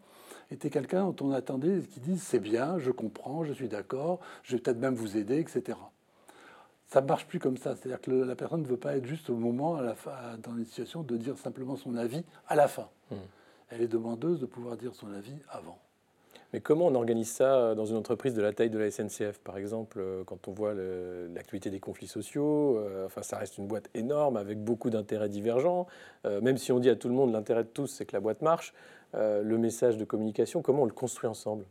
était 0.50 0.70
quelqu'un 0.70 1.04
dont 1.10 1.26
on 1.26 1.32
attendait 1.32 1.80
qui 1.80 2.00
dise 2.00 2.22
c'est 2.22 2.38
bien, 2.38 2.78
je 2.78 2.90
comprends, 2.90 3.44
je 3.44 3.52
suis 3.52 3.68
d'accord, 3.68 4.20
je 4.42 4.56
vais 4.56 4.62
peut-être 4.62 4.78
même 4.78 4.94
vous 4.94 5.16
aider, 5.16 5.38
etc. 5.38 5.78
Ça 6.86 7.00
ne 7.00 7.06
marche 7.06 7.26
plus 7.26 7.40
comme 7.40 7.56
ça. 7.56 7.74
C'est-à-dire 7.74 8.00
que 8.00 8.12
la 8.12 8.36
personne 8.36 8.62
ne 8.62 8.66
veut 8.66 8.76
pas 8.76 8.96
être 8.96 9.06
juste 9.06 9.28
au 9.30 9.36
moment, 9.36 9.76
à 9.76 9.82
la 9.82 9.94
fin, 9.94 10.12
dans 10.42 10.56
une 10.56 10.64
situation, 10.64 11.02
de 11.02 11.16
dire 11.16 11.36
simplement 11.38 11.76
son 11.76 11.96
avis 11.96 12.22
à 12.46 12.54
la 12.54 12.68
fin. 12.68 12.88
Mmh. 13.10 13.16
Elle 13.70 13.82
est 13.82 13.88
demandeuse 13.88 14.38
de 14.38 14.46
pouvoir 14.46 14.76
dire 14.76 14.94
son 14.94 15.12
avis 15.12 15.34
avant. 15.48 15.80
Mais 16.56 16.60
comment 16.62 16.86
on 16.86 16.94
organise 16.94 17.28
ça 17.28 17.54
euh, 17.54 17.74
dans 17.74 17.84
une 17.84 17.98
entreprise 17.98 18.32
de 18.32 18.40
la 18.40 18.50
taille 18.54 18.70
de 18.70 18.78
la 18.78 18.90
SNCF, 18.90 19.40
par 19.44 19.58
exemple, 19.58 19.98
euh, 20.00 20.24
quand 20.24 20.48
on 20.48 20.52
voit 20.52 20.72
l'actualité 20.72 21.68
des 21.68 21.80
conflits 21.80 22.06
sociaux 22.06 22.78
euh, 22.78 23.04
Enfin, 23.04 23.20
ça 23.20 23.36
reste 23.36 23.58
une 23.58 23.66
boîte 23.66 23.90
énorme 23.92 24.38
avec 24.38 24.64
beaucoup 24.64 24.88
d'intérêts 24.88 25.28
divergents. 25.28 25.86
même 26.24 26.56
si 26.56 26.72
on 26.72 26.78
dit 26.78 26.88
à 26.88 26.96
tout 26.96 27.08
le 27.08 27.14
monde 27.14 27.30
l'intérêt 27.30 27.62
de 27.62 27.68
tous, 27.68 27.88
c'est 27.88 28.06
que 28.06 28.16
la 28.16 28.20
boîte 28.20 28.40
marche, 28.40 28.72
le 29.12 29.58
message 29.58 29.98
de 29.98 30.04
communication, 30.04 30.62
comment 30.62 30.84
on 30.84 30.86
le 30.86 30.92
construit 30.92 31.28
ensemble? 31.28 31.66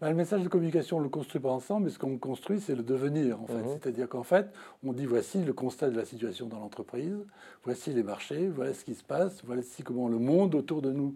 Ben, 0.00 0.10
le 0.10 0.14
message 0.14 0.42
de 0.42 0.48
communication, 0.48 0.96
on 0.96 1.00
ne 1.00 1.04
le 1.04 1.10
construit 1.10 1.40
pas 1.40 1.50
ensemble, 1.50 1.86
mais 1.86 1.90
ce 1.90 1.98
qu'on 1.98 2.16
construit, 2.18 2.60
c'est 2.60 2.76
le 2.76 2.84
devenir, 2.84 3.40
en 3.42 3.46
fait. 3.46 3.54
Mhm. 3.54 3.68
C'est-à-dire 3.68 4.08
qu'en 4.08 4.22
fait, 4.22 4.46
on 4.86 4.92
dit 4.92 5.06
voici 5.06 5.42
le 5.42 5.52
constat 5.52 5.90
de 5.90 5.96
la 5.96 6.04
situation 6.04 6.46
dans 6.46 6.60
l'entreprise, 6.60 7.16
voici 7.64 7.92
les 7.92 8.04
marchés, 8.04 8.48
voilà 8.48 8.72
ce 8.72 8.84
qui 8.84 8.94
se 8.94 9.04
passe, 9.04 9.42
voici 9.44 9.82
comment 9.82 10.08
le 10.08 10.18
monde 10.18 10.54
autour 10.54 10.82
de 10.82 10.92
nous 10.92 11.14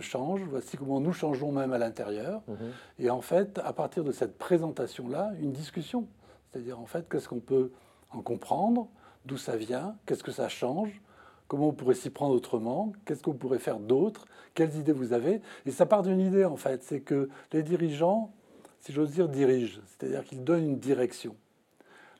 change, 0.00 0.42
voici 0.48 0.76
comment 0.76 1.00
nous 1.00 1.12
changeons 1.12 1.52
même 1.52 1.72
à 1.72 1.78
l'intérieur. 1.78 2.42
Mhm. 2.48 2.56
Et 2.98 3.10
en 3.10 3.20
fait, 3.20 3.60
à 3.64 3.72
partir 3.72 4.04
de 4.04 4.12
cette 4.12 4.38
présentation-là, 4.38 5.32
une 5.40 5.52
discussion. 5.52 6.06
C'est-à-dire, 6.50 6.80
en 6.80 6.86
fait, 6.86 7.08
qu'est-ce 7.08 7.28
qu'on 7.28 7.40
peut 7.40 7.72
en 8.10 8.22
comprendre, 8.22 8.88
d'où 9.24 9.36
ça 9.36 9.56
vient, 9.56 9.96
qu'est-ce 10.06 10.22
que 10.22 10.32
ça 10.32 10.48
change, 10.48 11.00
comment 11.48 11.68
on 11.68 11.72
pourrait 11.72 11.94
s'y 11.94 12.10
prendre 12.10 12.34
autrement, 12.34 12.92
qu'est-ce 13.04 13.22
qu'on 13.22 13.34
pourrait 13.34 13.58
faire 13.58 13.80
d'autre, 13.80 14.26
quelles 14.54 14.76
idées 14.76 14.92
vous 14.92 15.12
avez. 15.12 15.40
Et 15.66 15.70
ça 15.70 15.86
part 15.86 16.02
d'une 16.02 16.20
idée, 16.20 16.44
en 16.44 16.56
fait, 16.56 16.82
c'est 16.82 17.00
que 17.00 17.28
les 17.52 17.62
dirigeants, 17.62 18.32
si 18.80 18.92
j'ose 18.92 19.10
dire, 19.10 19.28
dirigent, 19.28 19.80
c'est-à-dire 19.86 20.24
qu'ils 20.24 20.44
donnent 20.44 20.64
une 20.64 20.78
direction. 20.78 21.36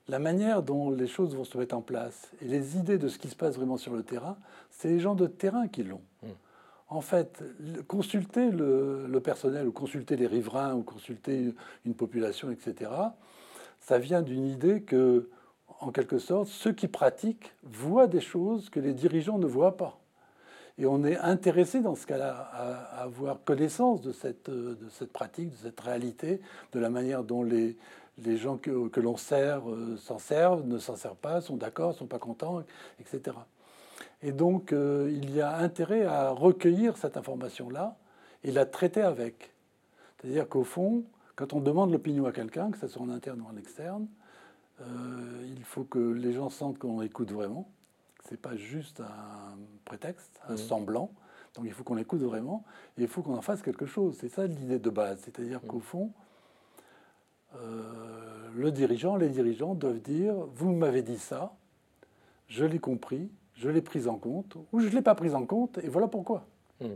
La 0.09 0.19
manière 0.19 0.62
dont 0.62 0.91
les 0.91 1.07
choses 1.07 1.37
vont 1.37 1.45
se 1.45 1.57
mettre 1.57 1.77
en 1.77 1.83
place 1.83 2.33
et 2.43 2.47
les 2.47 2.77
idées 2.77 2.99
de 2.99 3.09
ce 3.09 3.19
qui 3.19 3.29
se 3.29 3.37
passe 3.37 3.55
vraiment 3.55 3.77
sur 3.77 3.95
le 3.95 4.03
terrain, 4.03 4.37
c'est 4.71 4.89
les 4.89 4.99
gens 4.99 5.15
de 5.15 5.27
terrain 5.27 5.69
qui 5.69 5.85
l'ont. 5.85 6.03
En 6.91 7.01
fait, 7.01 7.45
consulter 7.87 8.50
le, 8.50 9.21
personnel 9.23 9.69
ou 9.69 9.73
consulter 9.73 10.17
les 10.17 10.26
riverains 10.26 10.75
ou 10.75 10.83
consulter 10.83 11.55
une 11.87 11.95
population, 11.95 12.50
etc., 12.50 12.91
ça 13.79 13.99
vient 13.99 14.23
d'une 14.23 14.45
idée 14.45 14.83
que, 14.83 15.31
en 15.79 15.93
quelque 15.93 16.19
sorte, 16.19 16.49
ceux 16.49 16.73
qui 16.73 16.88
pratiquent 16.88 17.53
voient 17.62 18.09
des 18.09 18.21
choses 18.21 18.71
que 18.71 18.81
les 18.81 18.93
dirigeants 18.93 19.38
ne 19.38 19.47
voient 19.47 19.76
pas. 19.76 20.00
Et 20.79 20.87
on 20.87 21.05
est 21.05 21.17
intéressé 21.17 21.81
dans 21.81 21.95
ce 21.95 22.07
cas-là 22.09 22.50
à, 22.53 23.03
avoir 23.03 23.45
connaissance 23.45 24.03
de 24.03 24.11
cette, 24.11 24.50
pratique, 25.12 25.50
de 25.50 25.57
cette 25.57 25.79
réalité, 25.79 26.41
de 26.73 26.81
la 26.81 26.91
manière 26.91 27.23
dont 27.23 27.45
les, 27.45 27.76
gens 28.37 28.57
que, 28.57 28.88
que 28.88 28.99
l'on 28.99 29.17
sert 29.17 29.71
euh, 29.71 29.97
s'en 29.97 30.19
servent, 30.19 30.67
ne 30.67 30.79
s'en 30.79 30.97
servent 30.97 31.17
pas, 31.17 31.41
sont 31.41 31.57
d'accord, 31.57 31.95
sont 31.95 32.07
pas 32.07 32.19
contents, 32.19 32.64
etc. 32.99 33.37
Et 34.23 34.33
donc, 34.33 34.73
euh, 34.73 35.11
il 35.11 35.35
y 35.35 35.41
a 35.41 35.57
intérêt 35.57 36.05
à 36.05 36.31
recueillir 36.31 36.97
cette 36.97 37.17
information-là 37.17 37.97
et 38.45 38.53
la 38.53 38.67
traiter 38.67 39.03
avec. 39.03 39.53
C'est-à-dire 40.19 40.49
qu'au 40.49 40.65
fond, 40.65 41.05
quand 41.37 41.55
on 41.55 41.61
demande 41.61 41.91
l'opinion 41.91 42.27
à 42.27 42.33
quelqu'un, 42.33 42.71
que 42.71 42.79
ce 42.79 42.87
soit 42.87 43.03
en 43.03 43.09
interne 43.09 43.41
ou 43.41 43.47
en 43.47 43.57
externe, 43.57 44.07
euh, 44.83 45.47
il 45.57 45.65
faut 45.65 45.85
que 45.85 45.99
les 45.99 46.33
gens 46.33 46.50
sentent 46.50 46.79
qu'on 46.79 47.00
écoute 47.03 47.33
vraiment. 47.33 47.69
Ce 48.27 48.33
n'est 48.33 48.39
pas 48.39 48.57
juste 48.57 49.00
un 49.00 49.57
prétexte, 49.85 50.39
un 50.49 50.55
mmh. 50.55 50.59
semblant. 50.59 51.11
Donc 51.55 51.65
il 51.65 51.73
faut 51.73 51.83
qu'on 51.83 51.97
écoute 51.97 52.21
vraiment 52.21 52.65
et 52.99 53.03
il 53.03 53.09
faut 53.09 53.23
qu'on 53.23 53.35
en 53.35 53.43
fasse 53.43 53.62
quelque 53.62 53.87
chose. 53.87 54.17
C'est 54.21 54.29
ça 54.29 54.47
l'idée 54.47 54.79
de 54.79 54.91
base. 54.91 55.21
C'est-à-dire 55.25 55.61
mmh. 55.62 55.67
qu'au 55.67 55.81
fond, 55.81 56.12
euh, 57.57 58.49
le 58.55 58.71
dirigeant, 58.71 59.17
les 59.17 59.29
dirigeants 59.29 59.75
doivent 59.75 60.00
dire, 60.00 60.35
vous 60.55 60.73
m'avez 60.73 61.03
dit 61.03 61.19
ça, 61.19 61.55
je 62.49 62.65
l'ai 62.65 62.79
compris, 62.79 63.31
je 63.61 63.69
l'ai 63.69 63.83
prise 63.83 64.09
en 64.09 64.17
compte 64.17 64.57
ou 64.73 64.81
je 64.81 64.87
ne 64.87 64.93
l'ai 64.93 65.02
pas 65.02 65.14
prise 65.14 65.35
en 65.35 65.45
compte, 65.45 65.79
et 65.79 65.88
voilà 65.88 66.09
pourquoi. 66.09 66.47
Hmm. 66.81 66.95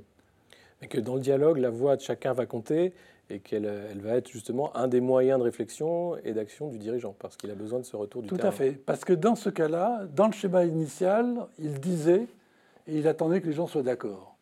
Mais 0.81 0.89
que 0.89 0.99
dans 0.99 1.15
le 1.15 1.21
dialogue, 1.21 1.59
la 1.59 1.71
voix 1.71 1.97
de 1.97 2.01
chacun 2.01 2.33
va 2.33 2.47
compter 2.47 2.95
et 3.31 3.39
qu'elle 3.39 3.65
elle 3.65 4.01
va 4.01 4.17
être 4.17 4.29
justement 4.29 4.75
un 4.77 4.89
des 4.89 5.01
moyens 5.01 5.39
de 5.39 5.45
réflexion 5.45 6.17
et 6.25 6.33
d'action 6.33 6.69
du 6.69 6.79
dirigeant, 6.79 7.15
parce 7.19 7.37
qu'il 7.37 7.51
a 7.51 7.55
besoin 7.55 7.79
de 7.79 7.85
ce 7.85 7.97
retour 7.97 8.23
du 8.23 8.29
Tout 8.29 8.37
terrain. 8.37 8.51
Tout 8.51 8.55
à 8.55 8.57
fait, 8.57 8.73
parce 8.73 9.05
que 9.05 9.13
dans 9.13 9.35
ce 9.35 9.51
cas-là, 9.51 10.07
dans 10.15 10.27
le 10.27 10.33
schéma 10.33 10.65
initial, 10.65 11.47
il 11.59 11.81
disait 11.81 12.27
et 12.87 12.99
il 12.99 13.09
attendait 13.09 13.41
que 13.41 13.47
les 13.47 13.53
gens 13.53 13.67
soient 13.67 13.83
d'accord. 13.83 14.37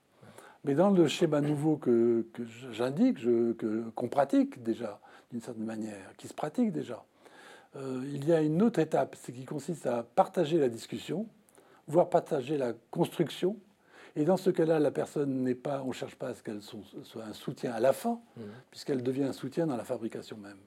Mais 0.65 0.75
dans 0.75 0.91
le 0.91 1.09
schéma 1.09 1.41
nouveau 1.41 1.77
que, 1.77 2.25
que 2.33 2.43
j'indique, 2.73 3.19
qu'on 3.95 4.09
pratique 4.09 4.63
déjà, 4.63 5.01
d'une 5.31 5.41
certaine 5.41 5.65
manière, 5.65 6.15
qui 6.17 6.29
se 6.29 6.35
pratique 6.35 6.71
déjà, 6.71 7.05
euh, 7.77 8.03
il 8.13 8.29
y 8.29 8.33
a 8.33 8.41
une 8.41 8.63
autre 8.63 8.79
étape, 8.79 9.17
c'est 9.21 9.33
qui 9.33 9.45
consiste 9.45 9.87
à 9.87 10.03
partager 10.03 10.59
la 10.59 10.69
discussion, 10.69 11.27
voire 11.93 12.09
partager 12.09 12.57
la 12.57 12.73
construction, 12.91 13.57
Et 14.15 14.25
dans 14.25 14.37
ce 14.37 14.51
cas-là, 14.51 14.79
la 14.79 14.91
personne 14.91 15.43
n'est 15.43 15.55
pas, 15.55 15.83
on 15.83 15.89
ne 15.89 15.93
cherche 15.93 16.17
pas 16.17 16.29
à 16.29 16.35
ce 16.35 16.43
qu'elle 16.43 16.61
soit 16.61 17.25
un 17.25 17.33
soutien 17.33 17.73
à 17.73 17.81
la 17.81 17.93
fin, 17.95 18.21
mmh. 18.37 18.43
puisqu'elle 18.71 19.03
devient 19.03 19.25
un 19.25 19.33
soutien 19.33 19.67
dans 19.67 19.77
la 19.77 19.85
fabrication 19.85 20.37
même. 20.37 20.59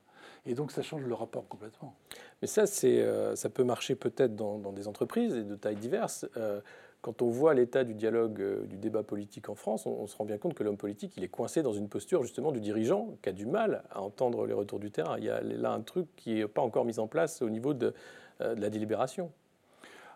Et 0.45 0.53
donc 0.53 0.71
ça 0.71 0.81
change 0.81 1.03
le 1.03 1.13
rapport 1.13 1.47
complètement. 1.47 1.95
Mais 2.41 2.47
ça, 2.47 2.65
euh, 2.83 3.35
ça 3.35 3.49
peut 3.49 3.63
marcher 3.63 3.95
peut-être 3.95 4.35
dans, 4.35 4.71
des 4.71 4.87
entreprises 4.87 5.35
et 5.35 5.43
de 5.43 5.55
tailles 5.55 5.75
diverses. 5.75 6.25
Euh, 6.37 6.61
quand 7.01 7.21
on 7.21 7.29
voit 7.29 7.53
l'état 7.53 7.83
du 7.83 7.93
dialogue, 7.93 8.41
euh, 8.41 8.65
du 8.65 8.77
débat 8.77 9.03
politique 9.03 9.49
en 9.49 9.55
France, 9.55 9.85
on, 9.85 10.07
se 10.07 10.15
rend 10.15 10.25
bien 10.25 10.37
compte 10.37 10.53
que 10.53 10.63
l'homme 10.63 10.77
politique, 10.77 11.13
il 11.17 11.23
est 11.23 11.29
coincé 11.29 11.61
dans 11.61 11.73
une 11.73 11.89
posture 11.89 12.23
justement 12.23 12.51
du 12.51 12.59
dirigeant 12.59 13.15
qui 13.21 13.29
a 13.29 13.31
du 13.31 13.45
mal 13.45 13.83
à 13.91 14.01
entendre 14.01 14.45
les 14.45 14.53
retours 14.53 14.79
du 14.79 14.91
terrain. 14.91 15.17
Il 15.17 15.25
y 15.25 15.29
a 15.29 15.41
là 15.41 15.71
un 15.71 15.81
truc 15.81 16.07
qui 16.15 16.35
n'est 16.35 16.47
pas 16.47 16.61
encore 16.61 16.85
mis 16.85 16.99
en 16.99 17.07
place 17.07 17.41
au 17.41 17.49
niveau 17.49 17.73
de, 17.73 17.93
la 18.39 18.69
délibération. 18.69 19.31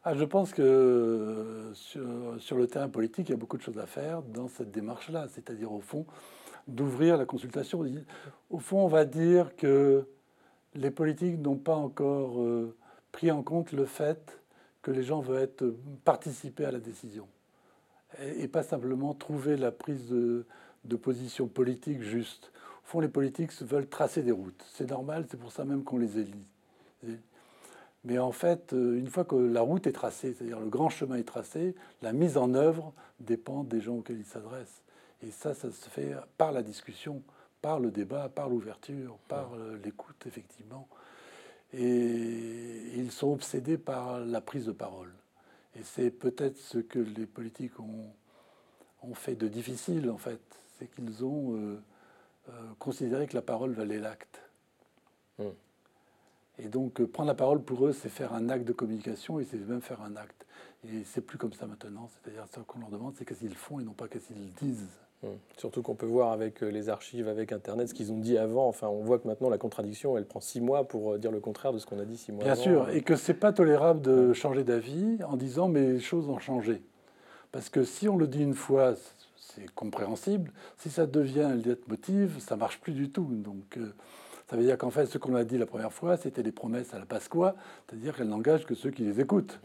Ah, 0.03 0.15
je 0.15 0.23
pense 0.23 0.53
que 0.53 1.71
sur, 1.73 2.01
sur, 2.39 2.57
le 2.57 2.67
terrain 2.67 2.89
politique, 2.89 3.29
il 3.29 3.31
y 3.31 3.35
a 3.35 3.37
beaucoup 3.37 3.57
de 3.57 3.61
choses 3.61 3.77
à 3.79 3.85
faire 3.85 4.21
dans 4.21 4.47
cette 4.47 4.71
démarche-là, 4.71 5.27
c'est-à-dire 5.29 5.71
au 5.71 5.81
fond 5.81 6.05
d'ouvrir 6.67 7.17
la 7.17 7.25
consultation. 7.25 7.83
Au 8.49 8.59
fond, 8.59 8.85
on 8.85 8.87
va 8.87 9.05
dire 9.05 9.55
que 9.55 10.05
les 10.75 10.91
politiques 10.91 11.39
n'ont 11.39 11.57
pas 11.57 11.75
encore 11.75 12.41
euh, 12.41 12.75
pris 13.11 13.31
en 13.31 13.43
compte 13.43 13.71
le 13.71 13.85
fait 13.85 14.39
que 14.81 14.91
les 14.91 15.03
gens 15.03 15.19
veulent 15.19 15.41
être, 15.41 15.75
participer 16.05 16.65
à 16.65 16.71
la 16.71 16.79
décision 16.79 17.27
et, 18.21 18.47
pas 18.47 18.63
simplement 18.63 19.13
trouver 19.13 19.57
la 19.57 19.71
prise 19.71 20.09
de, 20.09 20.45
position 21.01 21.47
politique 21.47 22.01
juste. 22.01 22.51
Au 22.83 22.87
fond, 22.87 22.99
les 22.99 23.07
politiques 23.07 23.51
veulent 23.61 23.87
tracer 23.87 24.23
des 24.23 24.31
routes. 24.31 24.63
C'est 24.73 24.89
normal, 24.89 25.25
c'est 25.29 25.39
pour 25.39 25.51
ça 25.51 25.65
même 25.65 25.83
qu'on 25.83 25.97
les 25.97 26.17
élit. 26.17 26.45
Mais 28.05 28.17
en 28.17 28.31
fait, 28.31 28.73
euh, 28.73 28.97
une 28.97 29.07
fois 29.07 29.25
que 29.25 29.35
la 29.35 29.61
route 29.61 29.85
est 29.87 29.91
tracée, 29.91 30.33
c'est-à-dire 30.33 30.59
le 30.59 30.69
grand 30.69 30.89
chemin 30.89 31.15
est 31.15 31.27
tracé, 31.27 31.75
la 32.01 32.13
mise 32.13 32.37
en 32.37 32.53
œuvre 32.53 32.93
dépend 33.19 33.63
des 33.63 33.81
gens 33.81 33.97
auxquels 33.97 34.19
ils 34.19 34.25
s'adressent. 34.25 34.83
Et 35.21 35.31
ça, 35.31 35.53
ça 35.53 35.69
se 35.71 35.89
fait 35.89 36.15
par 36.37 36.51
la 36.51 36.63
discussion 36.63 37.21
par 37.61 37.79
le 37.79 37.91
débat, 37.91 38.29
par 38.29 38.49
l'ouverture, 38.49 39.17
par 39.27 39.53
euh, 39.53 39.79
l'écoute, 39.83 40.25
effectivement. 40.25 40.87
Et 41.73 42.93
ils 42.95 43.11
sont 43.11 43.31
obsédés 43.31 43.77
par 43.77 44.19
la 44.19 44.41
prise 44.41 44.65
de 44.65 44.71
parole. 44.71 45.13
Et 45.75 45.83
c'est 45.83 46.09
peut-être 46.09 46.57
ce 46.57 46.79
que 46.79 46.99
les 46.99 47.25
politiques 47.25 47.79
ont, 47.79 48.11
ont, 49.03 49.13
fait 49.13 49.35
de 49.35 49.47
difficile, 49.47 50.09
en 50.09 50.17
fait. 50.17 50.41
C'est 50.77 50.87
qu'ils 50.87 51.23
ont 51.23 51.55
euh, 51.55 51.81
euh, 52.49 52.51
considéré 52.79 53.27
que 53.27 53.35
la 53.35 53.41
parole 53.41 53.71
valait 53.73 53.99
l'acte. 53.99 54.41
Hmm. 55.37 55.49
Et 56.59 56.67
donc, 56.67 57.03
prendre 57.05 57.27
la 57.27 57.35
parole 57.35 57.61
pour 57.61 57.87
eux, 57.87 57.93
c'est 57.93 58.09
faire 58.09 58.33
un 58.33 58.49
acte 58.49 58.65
de 58.65 58.73
communication 58.73 59.39
et 59.39 59.45
c'est 59.45 59.57
même 59.57 59.81
faire 59.81 60.01
un 60.01 60.15
acte. 60.15 60.45
Et 60.85 61.03
c'est 61.05 61.21
plus 61.21 61.37
comme 61.37 61.53
ça 61.53 61.67
maintenant. 61.67 62.09
C'est-à-dire, 62.09 62.45
ce 62.53 62.59
qu'on 62.61 62.79
leur 62.79 62.89
demande, 62.89 63.13
c'est 63.17 63.25
qu'est-ce 63.25 63.39
qu'ils 63.39 63.55
font 63.55 63.79
et 63.79 63.83
non 63.83 63.93
pas 63.93 64.07
qu'est-ce 64.07 64.27
qu'ils 64.27 64.53
disent. 64.61 64.87
Hum. 65.21 65.31
Surtout 65.57 65.81
qu'on 65.81 65.95
peut 65.95 66.05
voir 66.05 66.31
avec 66.31 66.63
euh, 66.63 66.69
les 66.69 66.87
archives, 66.87 67.27
avec 67.27 67.51
Internet, 67.51 67.89
ce 67.89 67.93
qu'ils 67.93 68.11
ont 68.13 68.19
dit 68.19 68.37
avant. 68.37 68.67
Enfin, 68.69 68.87
on 68.87 69.03
voit 69.03 69.19
que 69.19 69.27
maintenant 69.27 69.49
la 69.49 69.57
contradiction, 69.57 70.17
elle 70.17 70.25
prend 70.25 70.39
six 70.39 70.61
mois 70.61 70.87
pour 70.87 71.13
euh, 71.13 71.17
dire 71.17 71.31
le 71.31 71.41
contraire 71.41 71.73
de 71.73 71.79
ce 71.79 71.85
qu'on 71.85 71.99
a 71.99 72.05
dit 72.05 72.15
six 72.15 72.31
mois 72.31 72.45
Bien 72.45 72.53
avant. 72.53 72.63
Bien 72.63 72.71
sûr, 72.71 72.89
et 72.89 73.01
que 73.01 73.17
c'est 73.17 73.33
pas 73.33 73.51
tolérable 73.51 73.99
de 73.99 74.31
changer 74.31 74.63
d'avis 74.63 75.17
en 75.27 75.35
disant 75.35 75.67
mais 75.67 75.93
les 75.93 75.99
choses 75.99 76.29
ont 76.29 76.39
changé. 76.39 76.81
Parce 77.51 77.69
que 77.69 77.83
si 77.83 78.07
on 78.07 78.15
le 78.15 78.27
dit 78.27 78.43
une 78.43 78.53
fois, 78.53 78.93
c'est 79.35 79.69
compréhensible. 79.73 80.53
Si 80.77 80.89
ça 80.89 81.05
devient 81.05 81.41
un 81.41 81.59
motive, 81.87 82.39
ça 82.39 82.55
marche 82.55 82.79
plus 82.79 82.93
du 82.93 83.09
tout. 83.09 83.27
Donc 83.29 83.77
euh, 83.77 83.93
ça 84.49 84.55
veut 84.55 84.63
dire 84.63 84.77
qu'en 84.77 84.89
fait, 84.89 85.05
ce 85.05 85.17
qu'on 85.19 85.35
a 85.35 85.43
dit 85.43 85.57
la 85.57 85.67
première 85.67 85.93
fois, 85.93 86.17
c'était 86.17 86.41
des 86.41 86.51
promesses 86.51 86.93
à 86.95 86.99
la 86.99 87.05
Pasqua, 87.05 87.55
c'est-à-dire 87.87 88.15
qu'elles 88.15 88.29
n'engagent 88.29 88.65
que 88.65 88.73
ceux 88.73 88.89
qui 88.89 89.03
les 89.03 89.19
écoutent. 89.19 89.59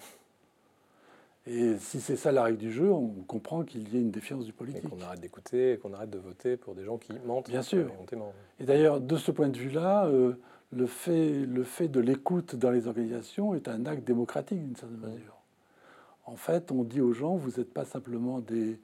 Et 1.46 1.76
si 1.78 2.00
c'est 2.00 2.16
ça 2.16 2.32
la 2.32 2.42
règle 2.42 2.58
du 2.58 2.70
jeu, 2.70 2.90
on 2.90 3.08
comprend 3.26 3.64
qu'il 3.64 3.88
y 3.92 3.96
ait 3.96 4.00
une 4.00 4.10
défiance 4.10 4.44
du 4.44 4.52
politique. 4.52 4.88
Qu'on 4.88 5.00
arrête 5.00 5.20
d'écouter, 5.20 5.78
qu'on 5.82 5.92
arrête 5.94 6.10
de 6.10 6.18
voter 6.18 6.56
pour 6.56 6.74
des 6.74 6.84
gens 6.84 6.98
qui 6.98 7.12
mentent. 7.24 7.48
Bien 7.48 7.62
sûr. 7.62 7.90
Et 8.60 8.64
d'ailleurs, 8.64 9.00
de 9.00 9.16
ce 9.16 9.30
point 9.30 9.48
de 9.48 9.56
vue-là, 9.56 10.06
euh, 10.06 10.34
le, 10.72 10.86
fait, 10.86 11.32
le 11.32 11.64
fait 11.64 11.88
de 11.88 12.00
l'écoute 12.00 12.54
dans 12.54 12.70
les 12.70 12.86
organisations 12.86 13.54
est 13.54 13.68
un 13.68 13.86
acte 13.86 14.04
démocratique 14.04 14.58
d'une 14.58 14.76
certaine 14.76 14.98
mesure. 14.98 15.36
En 16.26 16.36
fait, 16.36 16.72
on 16.72 16.82
dit 16.82 17.00
aux 17.00 17.12
gens, 17.12 17.36
vous 17.36 17.58
n'êtes 17.58 17.72
pas 17.72 17.84
simplement 17.84 18.40
des, 18.40 18.78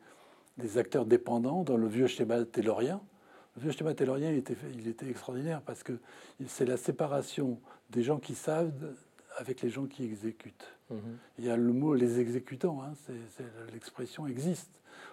des, 0.59 0.79
acteurs 0.79 1.07
dépendants 1.07 1.63
dans 1.63 1.79
le 1.79 1.87
vieux 1.87 2.07
schéma 2.07 2.45
taylorien. 2.45 3.01
Le 3.63 3.71
schéma 3.71 3.95
taylorien, 3.95 4.31
il 4.31 4.39
était, 4.39 4.57
il 4.75 4.89
était 4.89 5.09
extraordinaire 5.09 5.61
parce 5.63 5.83
que 5.83 5.99
c'est 6.47 6.65
la 6.65 6.77
séparation 6.77 7.61
des 7.91 8.03
gens 8.03 8.19
qui 8.19 8.35
savent 8.35 8.95
avec 9.39 9.61
les 9.63 9.71
gens 9.71 9.87
qui 9.87 10.05
exécutent. 10.05 10.73
Mhm. 10.91 11.19
Il 11.39 11.45
y 11.45 11.51
a 11.51 11.57
le 11.57 11.73
mot 11.73 11.95
les 11.95 12.21
exécutants, 12.21 12.83
hein, 12.83 12.95
l'expression 13.73 14.27
existe 14.27 14.71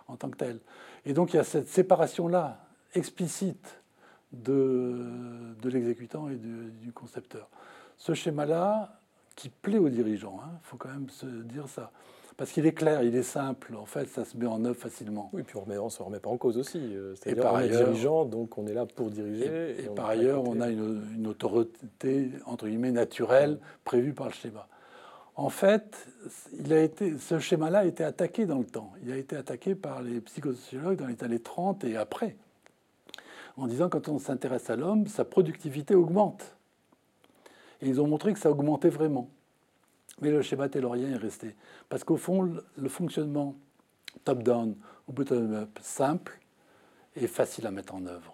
en 0.08 0.15
tant 0.15 0.29
que 0.29 0.38
telle. 0.38 0.60
Et 1.06 1.13
donc 1.13 1.34
il 1.34 1.38
y 1.38 1.39
a 1.39 1.44
cette 1.44 1.67
séparation-là, 1.67 2.65
explicite, 2.94 3.82
de, 4.34 5.56
de 5.62 5.70
l'exécutant 5.70 6.29
et 6.29 6.36
du 6.36 6.91
concepteur. 6.91 7.50
Ce 7.98 8.13
schéma-là, 8.13 9.00
qui 9.38 9.50
plaît 9.50 9.77
aux 9.77 9.89
dirigeants, 9.89 10.41
il 10.44 10.50
hein, 10.50 10.60
faut 10.63 10.77
quand 10.77 10.89
même 10.89 11.10
se 11.10 11.25
dire 11.25 11.70
ça. 11.70 11.91
Parce 12.38 12.51
qu'il 12.51 12.67
est 12.67 12.74
clair, 12.74 13.01
il 13.01 13.15
est 13.15 13.24
simple, 13.24 13.75
en 13.75 13.86
fait, 13.86 14.08
ça 14.10 14.24
se 14.24 14.38
met 14.38 14.46
en 14.46 14.63
œuvre 14.63 14.77
facilement. 14.77 15.32
Oui, 15.34 15.41
puis 15.41 15.58
on 15.58 15.65
ne 15.65 15.89
se 15.89 16.03
remet 16.03 16.20
pas 16.20 16.29
en 16.29 16.38
cause 16.38 16.60
aussi. 16.60 16.77
Euh, 16.77 17.15
c'est-à-dire 17.15 17.60
est 17.60 17.70
dirigeant, 17.70 18.25
donc 18.25 18.60
on 18.60 18.67
est 18.67 18.75
là 18.75 18.86
pour 18.86 19.10
diriger. 19.10 19.75
Et, 19.79 19.89
par 19.89 20.06
ailleurs, 20.06 20.48
on 20.48 20.62
a 20.62 20.70
une, 20.70 21.25
autorité, 21.25 22.29
entre 22.46 22.67
guillemets, 22.67 22.91
naturelle, 22.91 23.58
prévue 23.84 24.13
par 24.13 24.27
le 24.27 24.34
schéma. 24.34 24.67
En 25.36 25.50
fait, 25.50 26.08
il 26.60 26.72
a 26.74 26.82
été, 26.84 27.17
ce 27.17 27.39
schéma-là 27.39 27.79
a 27.79 27.86
été 27.86 28.03
attaqué 28.03 28.46
dans 28.46 28.60
le 28.60 28.65
temps. 28.65 28.94
Il 29.03 29.12
a 29.12 29.17
été 29.17 29.36
attaqué 29.36 29.74
par 29.74 30.03
les 30.03 30.22
psychosociologues 30.22 30.98
dans 30.98 31.08
les 31.08 31.24
années 31.24 31.39
30 31.39 31.84
et 31.86 31.98
après, 31.98 32.36
en 33.56 33.65
disant 33.65 33.89
quand 33.89 34.10
on 34.10 34.20
s'intéresse 34.20 34.70
à 34.70 34.75
l'homme, 34.75 35.08
sa 35.08 35.25
productivité 35.25 35.96
augmente. 35.96 36.56
Et 37.82 37.88
ils 37.88 38.00
ont 38.00 38.08
montré 38.08 38.34
que 38.34 38.39
ça 38.39 38.51
augmentait 38.51 38.89
vraiment. 38.89 39.29
Mais 40.21 40.31
le 40.31 40.41
schéma 40.41 40.69
taylorien 40.69 41.12
est 41.12 41.17
resté. 41.17 41.55
Parce 41.89 42.03
qu'au 42.03 42.17
fond, 42.17 42.43
le 42.75 42.89
fonctionnement 42.89 43.55
top-down 44.24 44.75
ou 45.07 45.13
bottom-up 45.13 45.77
simple 45.81 46.39
est 47.15 47.27
facile 47.27 47.67
à 47.67 47.71
mettre 47.71 47.95
en 47.95 48.05
œuvre. 48.05 48.33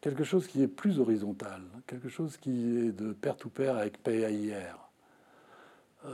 Quelque 0.00 0.24
chose 0.24 0.46
qui 0.46 0.62
est 0.62 0.68
plus 0.68 0.98
horizontal, 0.98 1.62
quelque 1.86 2.08
chose 2.08 2.36
qui 2.36 2.78
est 2.78 2.92
de 2.92 3.12
pair 3.12 3.36
to 3.36 3.50
pair 3.50 3.76
avec 3.76 4.02
PAIR. 4.02 4.90
Euh, 6.06 6.10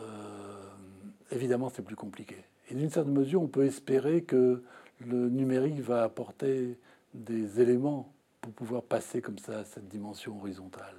évidemment, 1.31 1.71
c'est 1.71 1.83
plus 1.83 1.97
compliqué. 1.97 2.37
Et 2.71 2.75
d'une 2.75 2.91
certaine 2.91 3.15
mesure, 3.15 3.43
on 3.43 3.47
peut 3.47 3.65
espérer 3.65 4.23
que 4.23 4.63
le 5.01 5.29
numérique 5.29 5.81
va 5.81 6.03
apporter 6.03 6.79
des 7.15 7.61
éléments 7.61 8.13
pour 8.41 8.53
pouvoir 8.53 8.83
passer 8.83 9.21
comme 9.21 9.39
ça 9.39 9.61
à 9.61 9.65
cette 9.65 9.89
dimension 9.89 10.37
horizontale, 10.39 10.97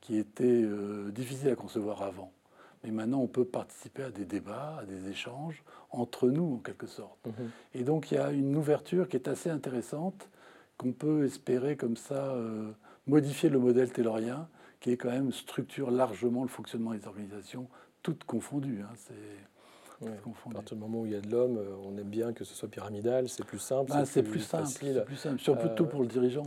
qui 0.00 0.16
était 0.16 0.62
euh, 0.64 1.10
difficile 1.10 1.50
à 1.50 1.54
concevoir 1.54 2.02
avant. 2.02 2.32
Mais 2.84 2.90
maintenant, 2.90 3.20
on 3.20 3.26
peut 3.26 3.44
participer 3.44 4.04
à 4.04 4.10
des 4.10 4.24
débats, 4.24 4.78
à 4.80 4.84
des 4.86 5.08
échanges 5.08 5.62
entre 5.90 6.28
nous, 6.28 6.54
en 6.54 6.58
quelque 6.58 6.86
sorte. 6.86 7.26
Mhm. 7.26 7.50
Et 7.74 7.84
donc, 7.84 8.10
il 8.10 8.14
y 8.14 8.18
a 8.18 8.30
une 8.30 8.56
ouverture 8.56 9.08
qui 9.08 9.16
est 9.16 9.28
assez 9.28 9.50
intéressante, 9.50 10.28
qu'on 10.78 10.92
peut 10.92 11.24
espérer 11.24 11.76
comme 11.76 11.96
ça 11.96 12.32
euh, 12.34 12.70
modifier 13.06 13.50
le 13.50 13.58
modèle 13.58 13.92
taylorien, 13.92 14.48
qui 14.80 14.90
est 14.92 14.96
quand 14.96 15.10
même 15.10 15.30
structure 15.30 15.90
largement 15.90 16.42
le 16.42 16.48
fonctionnement 16.48 16.94
des 16.94 17.06
organisations, 17.06 17.68
toutes 18.02 18.24
confondues. 18.24 18.80
Hein. 18.82 18.94
C'est 18.96 19.14
à 20.02 20.54
partir 20.54 20.76
du 20.76 20.82
moment 20.82 21.00
où 21.00 21.06
il 21.06 21.12
y 21.12 21.16
a 21.16 21.20
de 21.20 21.30
l'homme, 21.30 21.58
euh, 21.58 21.74
on 21.84 21.96
aime 21.98 22.08
bien 22.08 22.32
que 22.32 22.44
ce 22.44 22.54
soit 22.54 22.68
pyramidal, 22.68 23.28
c'est 23.28 23.44
plus 23.44 23.58
simple. 23.58 23.92
Ah, 23.94 24.04
c'est 24.06 24.22
plus, 24.22 24.40
simple, 24.40 24.66
c'est 24.66 25.04
plus 25.04 25.16
simple, 25.16 25.38
surtout 25.38 25.86
pour 25.86 26.00
le 26.00 26.06
dirigeant. 26.06 26.44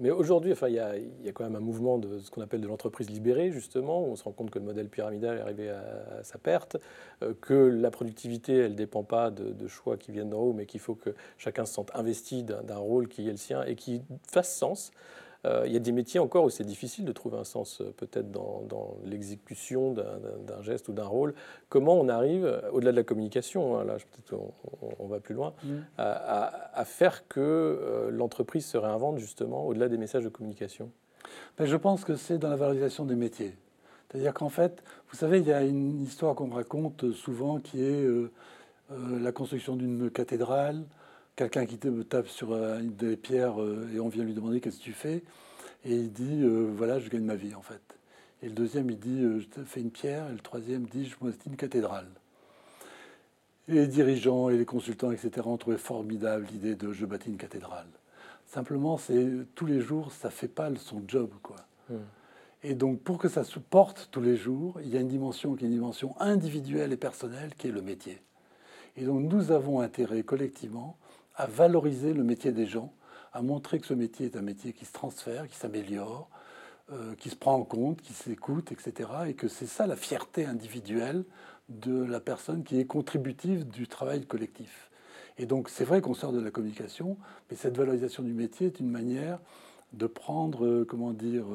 Mais 0.00 0.10
aujourd'hui, 0.10 0.52
enfin, 0.52 0.68
il, 0.68 0.74
y 0.74 0.78
a, 0.80 1.32
quand 1.32 1.44
même 1.44 1.56
un 1.56 1.60
mouvement 1.60 1.98
de 1.98 2.18
ce 2.18 2.30
qu'on 2.30 2.42
appelle 2.42 2.60
de 2.60 2.66
l'entreprise 2.66 3.08
libérée, 3.08 3.52
justement, 3.52 4.02
où 4.02 4.12
on 4.12 4.16
se 4.16 4.24
rend 4.24 4.32
compte 4.32 4.50
que 4.50 4.58
le 4.58 4.64
modèle 4.64 4.88
pyramidal 4.88 5.38
est 5.38 5.40
arrivé 5.40 5.70
à, 5.70 6.22
sa 6.22 6.38
perte, 6.38 6.76
euh, 7.22 7.32
que 7.40 7.54
la 7.54 7.90
productivité, 7.90 8.54
elle 8.54 8.72
ne 8.72 8.76
dépend 8.76 9.02
pas 9.02 9.30
de, 9.30 9.52
de, 9.52 9.68
choix 9.68 9.96
qui 9.96 10.12
viennent 10.12 10.30
d'en 10.30 10.40
haut, 10.40 10.52
mais 10.52 10.66
qu'il 10.66 10.80
faut 10.80 10.94
que 10.94 11.14
chacun 11.38 11.64
se 11.64 11.74
sente 11.74 11.90
investi 11.94 12.42
d'un 12.42 12.76
rôle 12.76 13.08
qui 13.08 13.26
est 13.28 13.30
le 13.30 13.36
sien 13.36 13.62
et 13.64 13.76
qui 13.76 14.02
fasse 14.28 14.54
sens. 14.54 14.90
Euh, 15.46 15.64
il 15.66 15.72
y 15.72 15.76
a 15.76 15.80
des 15.80 15.92
métiers 15.92 16.20
encore 16.20 16.44
où 16.44 16.50
c'est 16.50 16.64
difficile 16.64 17.04
de 17.04 17.12
trouver 17.12 17.38
un 17.38 17.44
sens 17.44 17.80
euh, 17.80 17.94
peut-être 17.96 18.30
dans, 18.30 18.96
l'exécution 19.04 19.92
d'un 19.92 20.62
geste 20.62 20.88
ou 20.88 20.92
d'un 20.92 21.06
rôle. 21.06 21.34
Comment 21.68 21.94
on 21.94 22.08
arrive, 22.08 22.44
euh, 22.44 22.60
au-delà 22.72 22.92
de 22.92 22.96
la 22.96 23.04
communication, 23.04 23.78
hein, 23.78 23.84
là 23.84 23.94
peut-être 23.94 24.38
on, 24.98 25.06
va 25.06 25.20
plus 25.20 25.34
loin, 25.34 25.54
mm. 25.64 25.76
à, 25.98 26.84
faire 26.84 27.26
que 27.28 28.08
l'entreprise 28.12 28.66
se 28.66 28.76
réinvente 28.76 29.18
justement 29.18 29.66
au-delà 29.66 29.88
des 29.88 29.98
messages 29.98 30.24
de 30.24 30.28
communication? 30.28 30.90
Ben, 31.58 31.66
Je 31.66 31.76
pense 31.76 32.04
que 32.04 32.16
c'est 32.16 32.38
dans 32.38 32.50
la 32.50 32.56
valorisation 32.56 33.04
des 33.04 33.16
métiers. 33.16 33.56
C'est-à-dire 34.08 34.34
qu'en 34.34 34.48
fait, 34.48 34.82
vous 35.10 35.16
savez, 35.16 35.38
il 35.38 35.46
y 35.46 35.52
a 35.52 35.62
une 35.62 36.02
histoire 36.02 36.34
qu'on 36.34 36.50
raconte 36.50 37.12
souvent 37.12 37.60
qui 37.60 37.82
est 37.82 38.04
la 38.90 39.32
construction 39.32 39.76
d'une 39.76 40.10
cathédrale 40.10 40.84
quelqu'un 41.36 41.66
qui 41.66 41.78
me 41.88 42.04
tape 42.04 42.28
sur 42.28 42.52
euh, 42.52 42.80
des 42.82 43.16
pierres 43.16 43.60
euh, 43.60 43.90
et 43.94 44.00
on 44.00 44.08
vient 44.08 44.24
lui 44.24 44.34
demander 44.34 44.60
qu'est-ce 44.60 44.78
que 44.78 44.84
tu 44.84 44.92
fais. 44.92 45.22
Et 45.84 45.94
il 45.94 46.12
dit, 46.12 46.42
euh, 46.42 46.70
voilà, 46.74 46.98
je 46.98 47.08
gagne 47.08 47.24
ma 47.24 47.36
vie 47.36 47.54
en 47.54 47.62
fait. 47.62 47.80
Et 48.42 48.46
le 48.46 48.54
deuxième, 48.54 48.90
il 48.90 48.98
dit, 48.98 49.22
je 49.22 49.46
te 49.46 49.64
fais 49.64 49.80
une 49.80 49.90
pierre. 49.90 50.28
Et 50.28 50.32
le 50.32 50.40
troisième 50.40 50.84
dit, 50.84 51.06
je 51.06 51.16
monte 51.20 51.34
une 51.46 51.56
cathédrale. 51.56 52.08
Et 53.68 53.74
les 53.74 53.86
dirigeants 53.86 54.48
et 54.48 54.56
les 54.56 54.64
consultants, 54.64 55.12
etc., 55.12 55.46
ont 55.46 55.58
trouvé 55.58 55.76
formidable 55.76 56.46
l'idée 56.50 56.74
de 56.74 56.92
je 56.92 57.06
bâtis 57.06 57.28
une 57.28 57.36
cathédrale. 57.36 57.86
Simplement, 58.46 58.98
c'est 58.98 59.28
tous 59.54 59.66
les 59.66 59.80
jours, 59.80 60.10
ça 60.10 60.30
fait 60.30 60.48
pas 60.48 60.70
son 60.76 61.02
job, 61.06 61.30
quoi. 61.42 61.56
Hmm. 61.88 61.98
Et 62.62 62.74
donc, 62.74 63.00
pour 63.00 63.18
que 63.18 63.28
ça 63.28 63.44
se 63.44 63.58
porte 63.58 64.08
tous 64.10 64.20
les 64.20 64.36
jours, 64.36 64.80
il 64.82 64.88
y 64.90 64.96
a 64.96 65.00
une 65.00 65.08
dimension 65.08 65.54
qui 65.54 65.64
est 65.64 65.68
une 65.68 65.74
dimension 65.74 66.14
individuelle 66.20 66.92
et 66.92 66.96
personnelle, 66.96 67.54
qui 67.56 67.68
est 67.68 67.72
le 67.72 67.80
métier. 67.80 68.20
Et 68.96 69.04
donc, 69.04 69.22
nous 69.32 69.50
avons 69.50 69.80
intérêt 69.80 70.22
collectivement 70.22 70.98
à 71.40 71.46
valoriser 71.46 72.12
le 72.12 72.22
métier 72.22 72.52
des 72.52 72.66
gens, 72.66 72.92
à 73.32 73.40
montrer 73.40 73.80
que 73.80 73.86
ce 73.86 73.94
métier 73.94 74.26
est 74.26 74.36
un 74.36 74.42
métier 74.42 74.74
qui 74.74 74.84
se 74.84 74.92
transfère, 74.92 75.48
qui 75.48 75.56
s'améliore, 75.56 76.28
euh, 76.92 77.14
qui 77.14 77.30
se 77.30 77.36
prend 77.36 77.54
en 77.54 77.64
compte, 77.64 78.02
qui 78.02 78.12
s'écoute, 78.12 78.72
etc. 78.72 79.08
Et 79.26 79.34
que 79.34 79.48
c'est 79.48 79.66
ça 79.66 79.86
la 79.86 79.96
fierté 79.96 80.44
individuelle 80.44 81.24
de 81.70 82.04
la 82.04 82.20
personne 82.20 82.62
qui 82.62 82.78
est 82.78 82.84
contributive 82.84 83.66
du 83.66 83.88
travail 83.88 84.26
collectif. 84.26 84.90
Et 85.38 85.46
donc 85.46 85.70
c'est 85.70 85.84
vrai 85.84 86.02
qu'on 86.02 86.12
sort 86.12 86.32
de 86.32 86.40
la 86.40 86.50
communication, 86.50 87.16
mais 87.48 87.56
cette 87.56 87.76
valorisation 87.78 88.22
du 88.22 88.34
métier 88.34 88.66
est 88.66 88.78
une 88.78 88.90
manière 88.90 89.38
de 89.94 90.06
prendre, 90.06 90.66
euh, 90.66 90.84
comment 90.86 91.12
dire, 91.12 91.46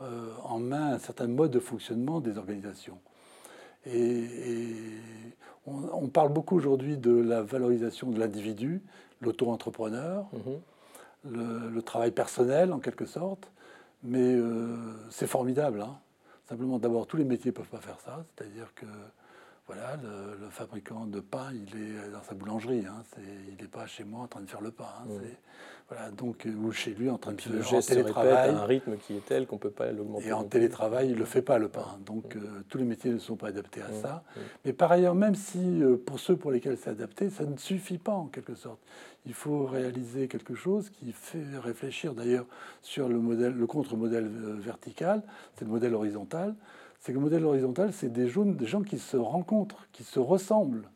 euh, 0.00 0.32
en 0.44 0.60
main 0.60 0.92
un 0.92 0.98
certain 1.00 1.26
mode 1.26 1.50
de 1.50 1.58
fonctionnement 1.58 2.20
des 2.20 2.38
organisations. 2.38 3.00
Et, 3.84 4.26
on, 5.66 6.08
parle 6.08 6.32
beaucoup 6.32 6.56
aujourd'hui 6.56 6.96
de 6.96 7.12
la 7.12 7.42
valorisation 7.42 8.10
de 8.10 8.18
l'individu, 8.18 8.82
l'auto-entrepreneur, 9.20 10.26
mhm. 10.32 11.72
le, 11.74 11.82
travail 11.82 12.10
personnel 12.10 12.72
en 12.72 12.78
quelque 12.78 13.06
sorte. 13.06 13.50
Mais 14.02 14.34
euh, 14.34 14.76
c'est 15.10 15.26
formidable. 15.26 15.80
Hein. 15.82 15.98
Simplement, 16.48 16.78
d'abord, 16.78 17.06
tous 17.06 17.16
les 17.16 17.24
métiers 17.24 17.50
ne 17.50 17.56
peuvent 17.56 17.68
pas 17.68 17.80
faire 17.80 18.00
ça. 18.00 18.24
C'est-à-dire 18.36 18.72
que 18.74 18.86
voilà, 19.68 19.96
le, 20.02 20.48
fabricant 20.50 21.04
de 21.04 21.20
pain, 21.20 21.52
il 21.52 21.80
est 21.80 22.10
dans 22.10 22.22
sa 22.22 22.34
boulangerie. 22.34 22.84
Hein. 22.86 23.04
il 23.48 23.62
n'est 23.62 23.70
pas 23.70 23.86
chez 23.86 24.02
moi 24.02 24.22
en 24.22 24.26
train 24.26 24.40
de 24.40 24.48
faire 24.48 24.60
le 24.60 24.70
pain. 24.70 24.88
Hein. 25.02 25.12
Voilà, 25.88 26.10
donc, 26.10 26.44
euh, 26.46 26.54
ou 26.54 26.72
chez 26.72 26.90
lui 26.90 27.08
en 27.08 27.16
train 27.16 27.32
de 27.32 27.40
faire 27.40 27.52
le 27.52 27.62
geste 27.62 27.88
télétravail. 27.88 28.50
un 28.50 28.64
rythme 28.64 28.96
qui 28.96 29.16
est 29.16 29.24
tel 29.24 29.46
qu'on 29.46 29.56
ne 29.56 29.60
peut 29.60 29.70
pas 29.70 29.90
l'augmenter. 29.92 30.28
Et 30.28 30.32
en 30.32 30.44
télétravail, 30.44 31.08
il 31.08 31.14
ne 31.14 31.18
le 31.18 31.24
fait 31.24 31.42
pas 31.42 31.58
le 31.58 31.68
pain. 31.68 31.98
Donc 32.04 32.36
euh, 32.36 32.40
tous 32.68 32.78
les 32.78 32.84
métiers 32.84 33.10
ne 33.10 33.18
sont 33.18 33.36
pas 33.36 33.48
adaptés 33.48 33.82
à 33.82 33.92
ça. 33.92 34.22
Mais 34.64 34.72
par 34.72 34.90
ailleurs, 34.90 35.14
même 35.14 35.34
si 35.34 35.82
pour 36.04 36.18
ceux 36.18 36.36
pour 36.36 36.50
lesquels 36.50 36.76
c'est 36.76 36.90
adapté, 36.90 37.30
ça 37.30 37.44
ne 37.44 37.56
suffit 37.56 37.98
pas 37.98 38.12
en 38.12 38.26
quelque 38.26 38.54
sorte 38.54 38.80
il 39.28 39.34
faut 39.34 39.66
réaliser 39.66 40.26
quelque 40.26 40.54
chose 40.54 40.90
qui 40.90 41.12
fait 41.12 41.44
réfléchir 41.62 42.14
d'ailleurs 42.14 42.46
sur 42.80 43.08
le, 43.08 43.18
modèle, 43.18 43.52
le 43.52 43.66
contre-modèle 43.66 44.24
euh, 44.24 44.56
vertical, 44.58 45.22
c'est 45.54 45.66
le 45.66 45.70
modèle 45.70 45.94
horizontal. 45.94 46.54
C'est 47.00 47.12
que 47.12 47.18
le 47.18 47.22
modèle 47.22 47.44
horizontal, 47.44 47.92
c'est 47.92 48.12
des, 48.12 48.28
gens 48.28 48.82
qui 48.82 48.98
se 48.98 49.16
rencontrent, 49.16 49.86
qui 49.92 50.04
se 50.04 50.18
ressemblent. 50.18 50.90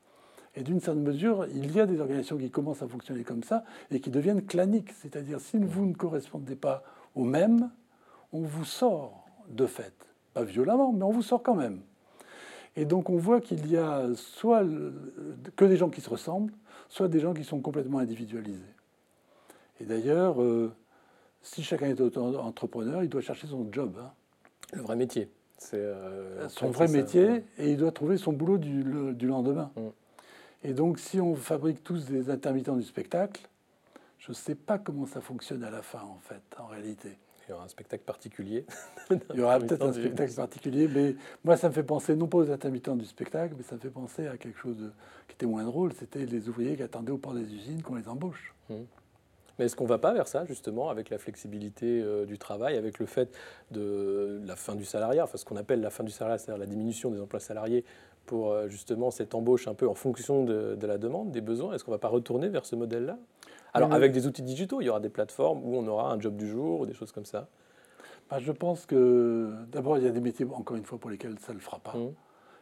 Et 0.55 0.63
d'une 0.63 0.81
certaine 0.81 1.03
mesure, 1.03 1.47
il 1.55 1.73
y 1.73 1.81
a 1.81 1.87
des 1.87 2.01
organisations 2.01 2.37
qui 2.37 2.51
commencent 2.51 2.83
à 2.83 2.89
fonctionner 2.89 3.25
comme 3.25 3.43
ça 3.43 3.65
et 3.91 4.01
qui 4.01 4.11
deviennent 4.11 4.45
claniques. 4.45 4.93
C'est-à-dire, 5.01 5.41
si 5.41 5.57
vous 5.59 5.87
ne 5.87 5.95
correspondez 5.95 6.57
pas 6.57 6.83
au 7.15 7.25
même, 7.25 7.71
on 8.33 8.43
vous 8.43 8.65
sort 8.65 9.25
de 9.49 9.67
fait. 9.67 9.95
Pas 10.35 10.45
violemment, 10.45 10.93
mais 10.93 11.05
on 11.05 11.11
vous 11.11 11.23
sort 11.23 11.43
quand 11.43 11.55
même. 11.55 11.81
Et 12.77 12.85
donc 12.85 13.11
on 13.11 13.17
voit 13.17 13.41
qu'il 13.41 13.71
y 13.71 13.77
a 13.77 14.09
soit 14.15 14.65
que 15.57 15.65
des 15.65 15.77
gens 15.77 15.91
qui 15.91 16.01
se 16.01 16.09
ressemblent, 16.09 16.53
soit 16.89 17.09
des 17.09 17.21
gens 17.21 17.35
qui 17.35 17.45
sont 17.45 17.61
complètement 17.61 17.99
individualisés. 17.99 18.63
Et 19.81 19.85
d'ailleurs, 19.85 20.41
euh, 20.43 20.73
si 21.43 21.63
chacun 21.63 21.89
est 21.89 22.01
entrepreneur, 22.17 23.03
il 23.03 23.09
doit 23.09 23.21
chercher 23.21 23.47
son 23.47 23.71
job. 23.71 23.97
Hein. 24.01 24.13
Le 24.73 24.81
vrai 24.81 24.97
métier. 24.97 25.31
C'est 25.63 25.77
euh, 25.77 26.49
son 26.49 26.71
vrai 26.71 26.89
métier, 26.89 27.45
et 27.57 27.71
il 27.71 27.77
doit 27.77 27.93
trouver 27.93 28.17
son 28.17 28.33
boulot 28.33 28.59
du, 28.59 28.83
lendemain. 29.27 29.71
Mm. 29.77 29.89
Et 30.65 30.73
donc, 30.75 30.99
si 30.99 31.21
on 31.21 31.35
fabrique 31.35 31.85
tous 31.85 32.07
des 32.07 32.31
intermittents 32.31 32.77
du 32.77 32.83
spectacle, 32.83 33.49
je 34.19 34.31
ne 34.31 34.35
sais 34.35 34.55
pas 34.55 34.79
comment 34.79 35.07
ça 35.07 35.21
fonctionne 35.21 35.63
à 35.63 35.71
la 35.71 35.83
fin, 35.83 36.01
en 36.01 36.19
fait, 36.21 36.43
en 36.59 36.67
réalité. 36.67 37.17
Il 37.47 37.51
y 37.51 37.55
aura 37.55 37.65
un 37.65 37.69
spectacle 37.69 38.05
particulier. 38.05 38.65
Il 39.11 39.41
y 39.41 39.43
aura 39.43 39.59
peut-être 39.59 39.85
un 39.85 39.93
spectacle 39.93 40.35
particulier, 40.35 40.89
mais 40.89 41.17
moi, 41.45 41.57
ça 41.57 41.69
me 41.69 41.75
fait 41.75 41.83
penser, 41.83 42.17
non 42.17 42.27
pas 42.27 42.39
aux 42.39 42.51
intermittents 42.51 42.97
du 42.97 43.05
spectacle, 43.05 43.55
mais 43.57 43.63
ça 43.63 43.77
me 43.77 43.81
fait 43.81 43.91
penser 43.91 44.27
à 44.27 44.37
quelque 44.37 44.59
chose 44.59 44.93
qui 45.29 45.35
était 45.35 45.47
moins 45.47 45.65
drôle. 45.65 45.93
C'était 45.93 46.27
les 46.27 46.49
ouvriers 46.49 46.77
qui 46.77 46.83
attendaient 46.83 47.13
au 47.13 47.19
port 47.19 47.35
des 47.35 47.53
usines 47.55 47.83
qu'on 47.83 47.97
les 47.97 48.09
embauche. 48.09 48.55
Mmh. 48.69 48.75
Mais 49.59 49.67
est-ce 49.67 49.77
qu'on 49.77 49.85
ne 49.85 49.89
va 49.89 49.99
pas 49.99 50.13
vers 50.13 50.29
ça, 50.29 50.45
justement, 50.45 50.89
avec 50.89 51.11
la 51.11 51.19
flexibilité 51.19 52.03
euh, 52.03 52.25
du 52.25 52.39
travail, 52.39 52.77
avec 52.77 52.99
le 52.99 53.07
fait 53.07 53.37
de 53.71 54.41
la 54.45 54.57
fin 54.57 54.75
du 54.75 54.85
salariat, 54.85 55.25
enfin 55.25 55.39
ce 55.39 55.45
qu'on 55.45 55.57
appelle 55.57 55.81
la 55.81 55.91
fin 55.91 56.05
du 56.05 56.11
salariat, 56.11 56.39
c'est-à-dire 56.39 56.61
la 56.61 56.67
diminution 56.67 57.11
des 57.11 57.21
emplois 57.21 57.41
salariés 57.41 57.85
pour 58.27 58.53
euh, 58.53 58.69
justement 58.69 59.11
cette 59.11 59.35
embauche 59.35 59.69
un 59.69 59.75
peu 59.75 59.89
en 59.89 59.95
fonction 59.95 60.45
de, 60.45 60.75
de 60.75 60.87
la 60.87 60.99
demande, 60.99 61.31
des 61.31 61.41
besoins? 61.41 61.75
Est-ce 61.75 61.85
qu'on 61.85 61.91
ne 61.91 61.97
va 61.97 62.01
pas 62.01 62.09
retourner 62.09 62.49
vers 62.49 62.65
ce 62.65 62.77
modèle-là? 62.77 63.19
Alors, 63.75 63.93
avec 63.93 64.13
des 64.13 64.27
outils 64.27 64.43
digitaux, 64.43 64.81
il 64.81 64.85
y 64.85 64.91
aura 64.91 65.01
des 65.01 65.09
plateformes 65.09 65.61
où 65.65 65.77
on 65.77 65.87
aura 65.87 66.13
un 66.13 66.21
job 66.21 66.37
du 66.37 66.47
jour 66.47 66.81
ou 66.81 66.87
des 66.87 66.93
choses 66.93 67.11
comme 67.11 67.25
ça. 67.25 67.49
Bah, 68.29 68.39
Je 68.39 68.53
pense 68.53 68.85
que 68.85 69.51
d'abord, 69.71 69.97
il 69.97 70.05
y 70.05 70.07
a 70.07 70.11
des 70.11 70.21
métiers, 70.21 70.47
encore 70.53 70.77
une 70.77 70.85
fois, 70.85 70.99
pour 70.99 71.11
lesquels 71.11 71.39
ça 71.39 71.53
ne 71.53 71.59
le 71.59 71.63
fera 71.63 71.79
pas, 71.79 71.95
mmh. 71.97 72.13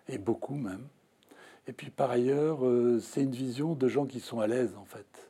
et 0.08 0.18
beaucoup 0.18 0.54
même. 0.54 0.86
Et 1.66 1.72
puis 1.72 1.90
par 1.90 2.10
ailleurs, 2.10 2.64
euh, 2.64 2.98
c'est 3.00 3.22
une 3.22 3.30
vision 3.30 3.74
de 3.74 3.88
gens 3.88 4.06
qui 4.06 4.20
sont 4.20 4.40
à 4.40 4.46
l'aise, 4.46 4.74
en 4.80 4.84
fait, 4.84 5.29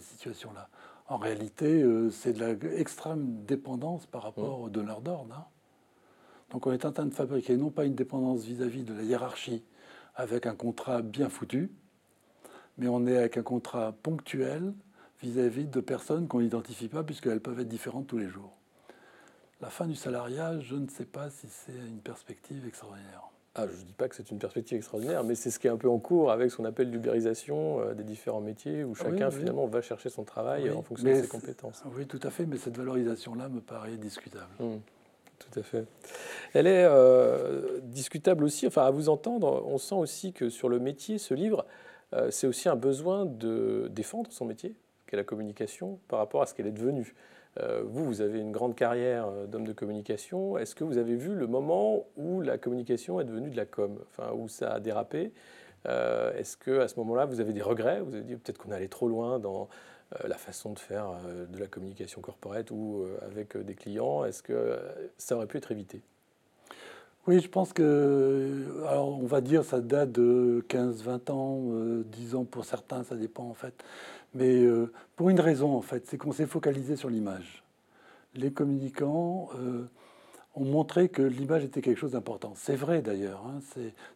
cette 0.00 0.10
situation-là. 0.10 0.68
En 1.08 1.16
réalité, 1.16 1.82
euh, 1.82 2.10
c'est 2.10 2.32
de 2.32 2.44
l'extrême 2.44 3.44
dépendance 3.44 4.06
par 4.06 4.22
rapport 4.22 4.60
mmh. 4.60 4.62
aux 4.62 4.68
donneurs 4.68 5.00
d'ordre. 5.00 5.34
Hein. 5.34 5.44
Donc 6.50 6.66
on 6.66 6.72
est 6.72 6.84
en 6.84 6.92
train 6.92 7.06
de 7.06 7.14
fabriquer 7.14 7.56
non 7.56 7.70
pas 7.70 7.84
une 7.84 7.94
dépendance 7.94 8.44
vis-à-vis 8.44 8.82
-vis 8.82 8.84
de 8.84 8.94
la 8.94 9.02
hiérarchie 9.02 9.64
avec 10.14 10.46
un 10.46 10.54
contrat 10.54 11.02
bien 11.02 11.28
foutu, 11.28 11.70
mais 12.78 12.88
on 12.88 13.06
est 13.06 13.16
avec 13.16 13.36
un 13.36 13.42
contrat 13.42 13.92
ponctuel 13.92 14.72
vis-à-vis 15.22 15.66
de 15.66 15.80
personnes 15.80 16.28
qu'on 16.28 16.40
n'identifie 16.40 16.88
pas 16.88 17.02
puisqu'elles 17.02 17.40
peuvent 17.40 17.60
être 17.60 17.68
différentes 17.68 18.06
tous 18.06 18.18
les 18.18 18.28
jours. 18.28 18.56
La 19.60 19.70
fin 19.70 19.86
du 19.86 19.94
salariat, 19.94 20.60
je 20.60 20.76
ne 20.76 20.88
sais 20.88 21.06
pas 21.06 21.30
si 21.30 21.48
c'est 21.48 21.72
une 21.72 22.00
perspective 22.00 22.66
extraordinaire. 22.66 23.33
Ah, 23.56 23.66
je 23.66 23.80
ne 23.80 23.86
dis 23.86 23.92
pas 23.92 24.08
que 24.08 24.16
c'est 24.16 24.30
une 24.30 24.38
perspective 24.38 24.76
extraordinaire, 24.76 25.22
mais 25.22 25.36
c'est 25.36 25.50
ce 25.50 25.60
qui 25.60 25.68
est 25.68 25.70
un 25.70 25.76
peu 25.76 25.88
en 25.88 25.98
cours 25.98 26.32
avec 26.32 26.50
ce 26.50 26.56
qu'on 26.56 26.64
appelle 26.64 26.90
l'ubérisation 26.90 27.80
euh, 27.80 27.94
des 27.94 28.02
différents 28.02 28.40
métiers, 28.40 28.82
où 28.82 28.94
chacun 28.94 29.30
finalement 29.30 29.66
va 29.66 29.80
chercher 29.80 30.08
son 30.08 30.24
travail 30.24 30.70
en 30.70 30.82
fonction 30.82 31.08
de 31.08 31.14
ses 31.14 31.28
compétences. 31.28 31.82
Oui, 31.96 32.06
tout 32.06 32.20
à 32.22 32.30
fait, 32.30 32.46
mais 32.46 32.56
cette 32.56 32.76
valorisation-là 32.76 33.48
me 33.48 33.60
paraît 33.60 33.96
discutable. 33.96 34.50
Hum, 34.58 34.80
tout 35.38 35.60
à 35.60 35.62
fait. 35.62 35.84
Elle 36.52 36.66
est 36.66 36.84
euh, 36.84 37.78
discutable 37.82 38.42
aussi, 38.42 38.66
enfin 38.66 38.86
à 38.86 38.90
vous 38.90 39.08
entendre, 39.08 39.64
on 39.66 39.78
sent 39.78 39.94
aussi 39.94 40.32
que 40.32 40.48
sur 40.48 40.68
le 40.68 40.80
métier, 40.80 41.18
ce 41.18 41.34
livre, 41.34 41.64
euh, 42.12 42.30
c'est 42.32 42.48
aussi 42.48 42.68
un 42.68 42.76
besoin 42.76 43.24
de 43.24 43.88
défendre 43.92 44.32
son 44.32 44.44
métier, 44.46 44.74
la 45.14 45.24
communication 45.24 45.98
par 46.08 46.18
rapport 46.18 46.42
à 46.42 46.46
ce 46.46 46.54
qu'elle 46.54 46.66
est 46.66 46.72
devenue. 46.72 47.14
Euh, 47.60 47.82
vous, 47.84 48.04
vous 48.04 48.20
avez 48.20 48.40
une 48.40 48.52
grande 48.52 48.74
carrière 48.74 49.28
euh, 49.28 49.46
d'homme 49.46 49.66
de 49.66 49.72
communication. 49.72 50.58
Est-ce 50.58 50.74
que 50.74 50.84
vous 50.84 50.98
avez 50.98 51.14
vu 51.14 51.34
le 51.34 51.46
moment 51.46 52.06
où 52.16 52.40
la 52.40 52.58
communication 52.58 53.20
est 53.20 53.24
devenue 53.24 53.50
de 53.50 53.56
la 53.56 53.66
com, 53.66 53.98
enfin 54.10 54.32
où 54.32 54.48
ça 54.48 54.72
a 54.72 54.80
dérapé? 54.80 55.32
Euh, 55.86 56.36
Est-ce 56.36 56.56
que 56.56 56.80
à 56.80 56.88
ce 56.88 56.98
moment-là, 56.98 57.26
vous 57.26 57.40
avez 57.40 57.52
des 57.52 57.62
regrets? 57.62 58.00
Vous 58.00 58.14
avez 58.14 58.24
dit 58.24 58.36
peut-être 58.36 58.58
qu'on 58.58 58.72
allait 58.72 58.88
trop 58.88 59.08
loin 59.08 59.38
dans 59.38 59.68
la 60.24 60.36
façon 60.36 60.72
de 60.72 60.78
faire 60.78 61.08
de 61.50 61.58
la 61.58 61.66
communication 61.66 62.20
corporate 62.20 62.70
ou 62.70 63.04
avec 63.22 63.56
des 63.56 63.74
clients? 63.74 64.24
Est-ce 64.24 64.42
que 64.42 64.78
ça 65.18 65.34
aurait 65.34 65.46
pu 65.46 65.56
être 65.56 65.72
évité? 65.72 66.02
Oui, 67.26 67.40
je 67.40 67.48
pense 67.48 67.72
que, 67.72 68.84
alors 68.86 69.08
on 69.08 69.26
va 69.26 69.40
dire, 69.40 69.64
ça 69.64 69.80
date 69.80 70.12
de 70.12 70.64
15, 70.68 71.02
20 71.02 71.30
ans, 71.30 71.62
10 72.04 72.34
ans 72.36 72.44
pour 72.44 72.64
certains, 72.64 73.02
ça 73.02 73.16
dépend 73.16 73.44
en 73.44 73.54
fait. 73.54 73.74
Mais 74.34 74.64
euh, 74.64 74.92
pour 75.16 75.30
une 75.30 75.40
raison, 75.40 75.74
en 75.76 75.80
fait, 75.80 76.06
c'est 76.06 76.18
qu'on 76.18 76.32
s'est 76.32 76.46
focalisé 76.46 76.96
sur 76.96 77.08
l'image. 77.08 77.62
Les 78.34 78.52
communicants 78.52 79.48
euh, 79.54 79.88
ont 80.56 80.64
montré 80.64 81.08
que 81.08 81.22
l'image 81.22 81.62
était 81.62 81.80
quelque 81.80 81.98
chose 81.98 82.12
d'important. 82.12 82.52
C'est 82.56 82.74
vrai 82.74 83.00
d'ailleurs, 83.00 83.44
hein, 83.46 83.60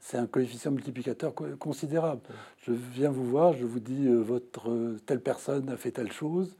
c'est 0.00 0.18
un 0.18 0.26
coefficient 0.26 0.72
multiplicateur 0.72 1.32
considérable. 1.58 2.22
Je 2.62 2.72
viens 2.72 3.10
vous 3.10 3.24
voir, 3.24 3.52
je 3.52 3.64
vous 3.64 3.78
dis, 3.78 4.08
euh, 4.08 4.16
votre 4.16 4.96
telle 5.06 5.20
personne 5.20 5.70
a 5.70 5.76
fait 5.76 5.92
telle 5.92 6.12
chose. 6.12 6.56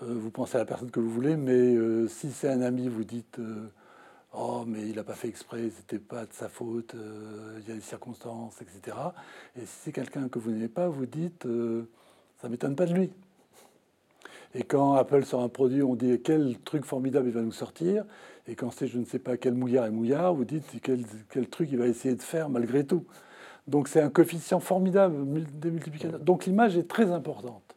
vous 0.00 0.30
pensez 0.30 0.56
à 0.56 0.60
la 0.60 0.64
personne 0.64 0.90
que 0.90 1.00
vous 1.00 1.10
voulez, 1.10 1.36
mais 1.36 1.76
si 2.08 2.30
c'est 2.32 2.48
un 2.48 2.62
ami, 2.62 2.88
vous 2.88 3.04
dites 3.04 3.40
Oh, 4.32 4.64
mais 4.66 4.82
il 4.88 4.96
n'a 4.96 5.04
pas 5.04 5.14
fait 5.14 5.28
exprès, 5.28 5.70
c'était 5.74 5.98
pas 5.98 6.24
de 6.24 6.32
sa 6.32 6.48
faute, 6.48 6.94
il 7.58 7.68
y 7.68 7.72
a 7.72 7.74
des 7.74 7.80
circonstances, 7.80 8.62
etc. 8.62 8.96
Et 9.56 9.60
si 9.62 9.76
c'est 9.84 9.92
quelqu'un 9.92 10.28
que 10.28 10.38
vous 10.38 10.50
n'aimez 10.52 10.68
pas, 10.68 10.88
vous 10.88 11.06
dites 11.06 11.46
ça 12.40 12.46
ne 12.46 12.52
m'étonne 12.52 12.76
pas 12.76 12.86
de 12.86 12.94
lui. 12.94 13.10
Et 14.54 14.62
quand 14.62 14.94
Apple 14.94 15.24
sort 15.24 15.42
un 15.42 15.48
produit, 15.48 15.82
on 15.82 15.94
dit 15.94 16.20
quel 16.22 16.58
truc 16.58 16.84
formidable 16.84 17.28
il 17.28 17.34
va 17.34 17.42
nous 17.42 17.52
sortir. 17.52 18.04
Et 18.46 18.54
quand 18.54 18.70
c'est 18.70 18.86
je 18.86 18.98
ne 18.98 19.04
sais 19.04 19.18
pas 19.18 19.36
quel 19.36 19.54
mouillard 19.54 19.86
et 19.86 19.90
mouillard, 19.90 20.34
vous 20.34 20.44
dites 20.44 20.64
quel, 20.82 21.48
truc 21.48 21.68
il 21.70 21.78
va 21.78 21.86
essayer 21.86 22.14
de 22.14 22.22
faire 22.22 22.48
malgré 22.48 22.84
tout. 22.84 23.04
Donc 23.66 23.88
c'est 23.88 24.00
un 24.00 24.08
coefficient 24.08 24.60
formidable 24.60 25.16
des 25.60 25.70
multiplicateurs. 25.70 26.20
Donc 26.20 26.46
l'image 26.46 26.76
est 26.78 26.88
très 26.88 27.10
importante. 27.10 27.76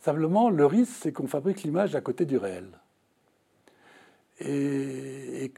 Simplement, 0.00 0.48
le 0.48 0.64
risque, 0.64 0.94
c'est 1.00 1.12
qu'on 1.12 1.26
fabrique 1.26 1.62
l'image 1.62 1.94
à 1.94 2.00
côté 2.00 2.24
du 2.24 2.38
réel. 2.38 2.66
et 4.40 5.52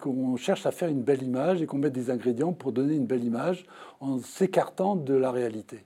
qu'on 0.00 0.36
cherche 0.36 0.66
à 0.66 0.70
faire 0.70 0.88
une 0.88 1.02
belle 1.02 1.22
image 1.22 1.60
et 1.60 1.66
qu'on 1.66 1.78
mette 1.78 1.92
des 1.92 2.10
ingrédients 2.10 2.52
pour 2.52 2.72
donner 2.72 2.94
une 2.94 3.06
belle 3.06 3.24
image 3.24 3.66
en 4.00 4.18
s'écartant 4.18 4.96
de 4.96 5.14
la 5.14 5.30
réalité. 5.30 5.84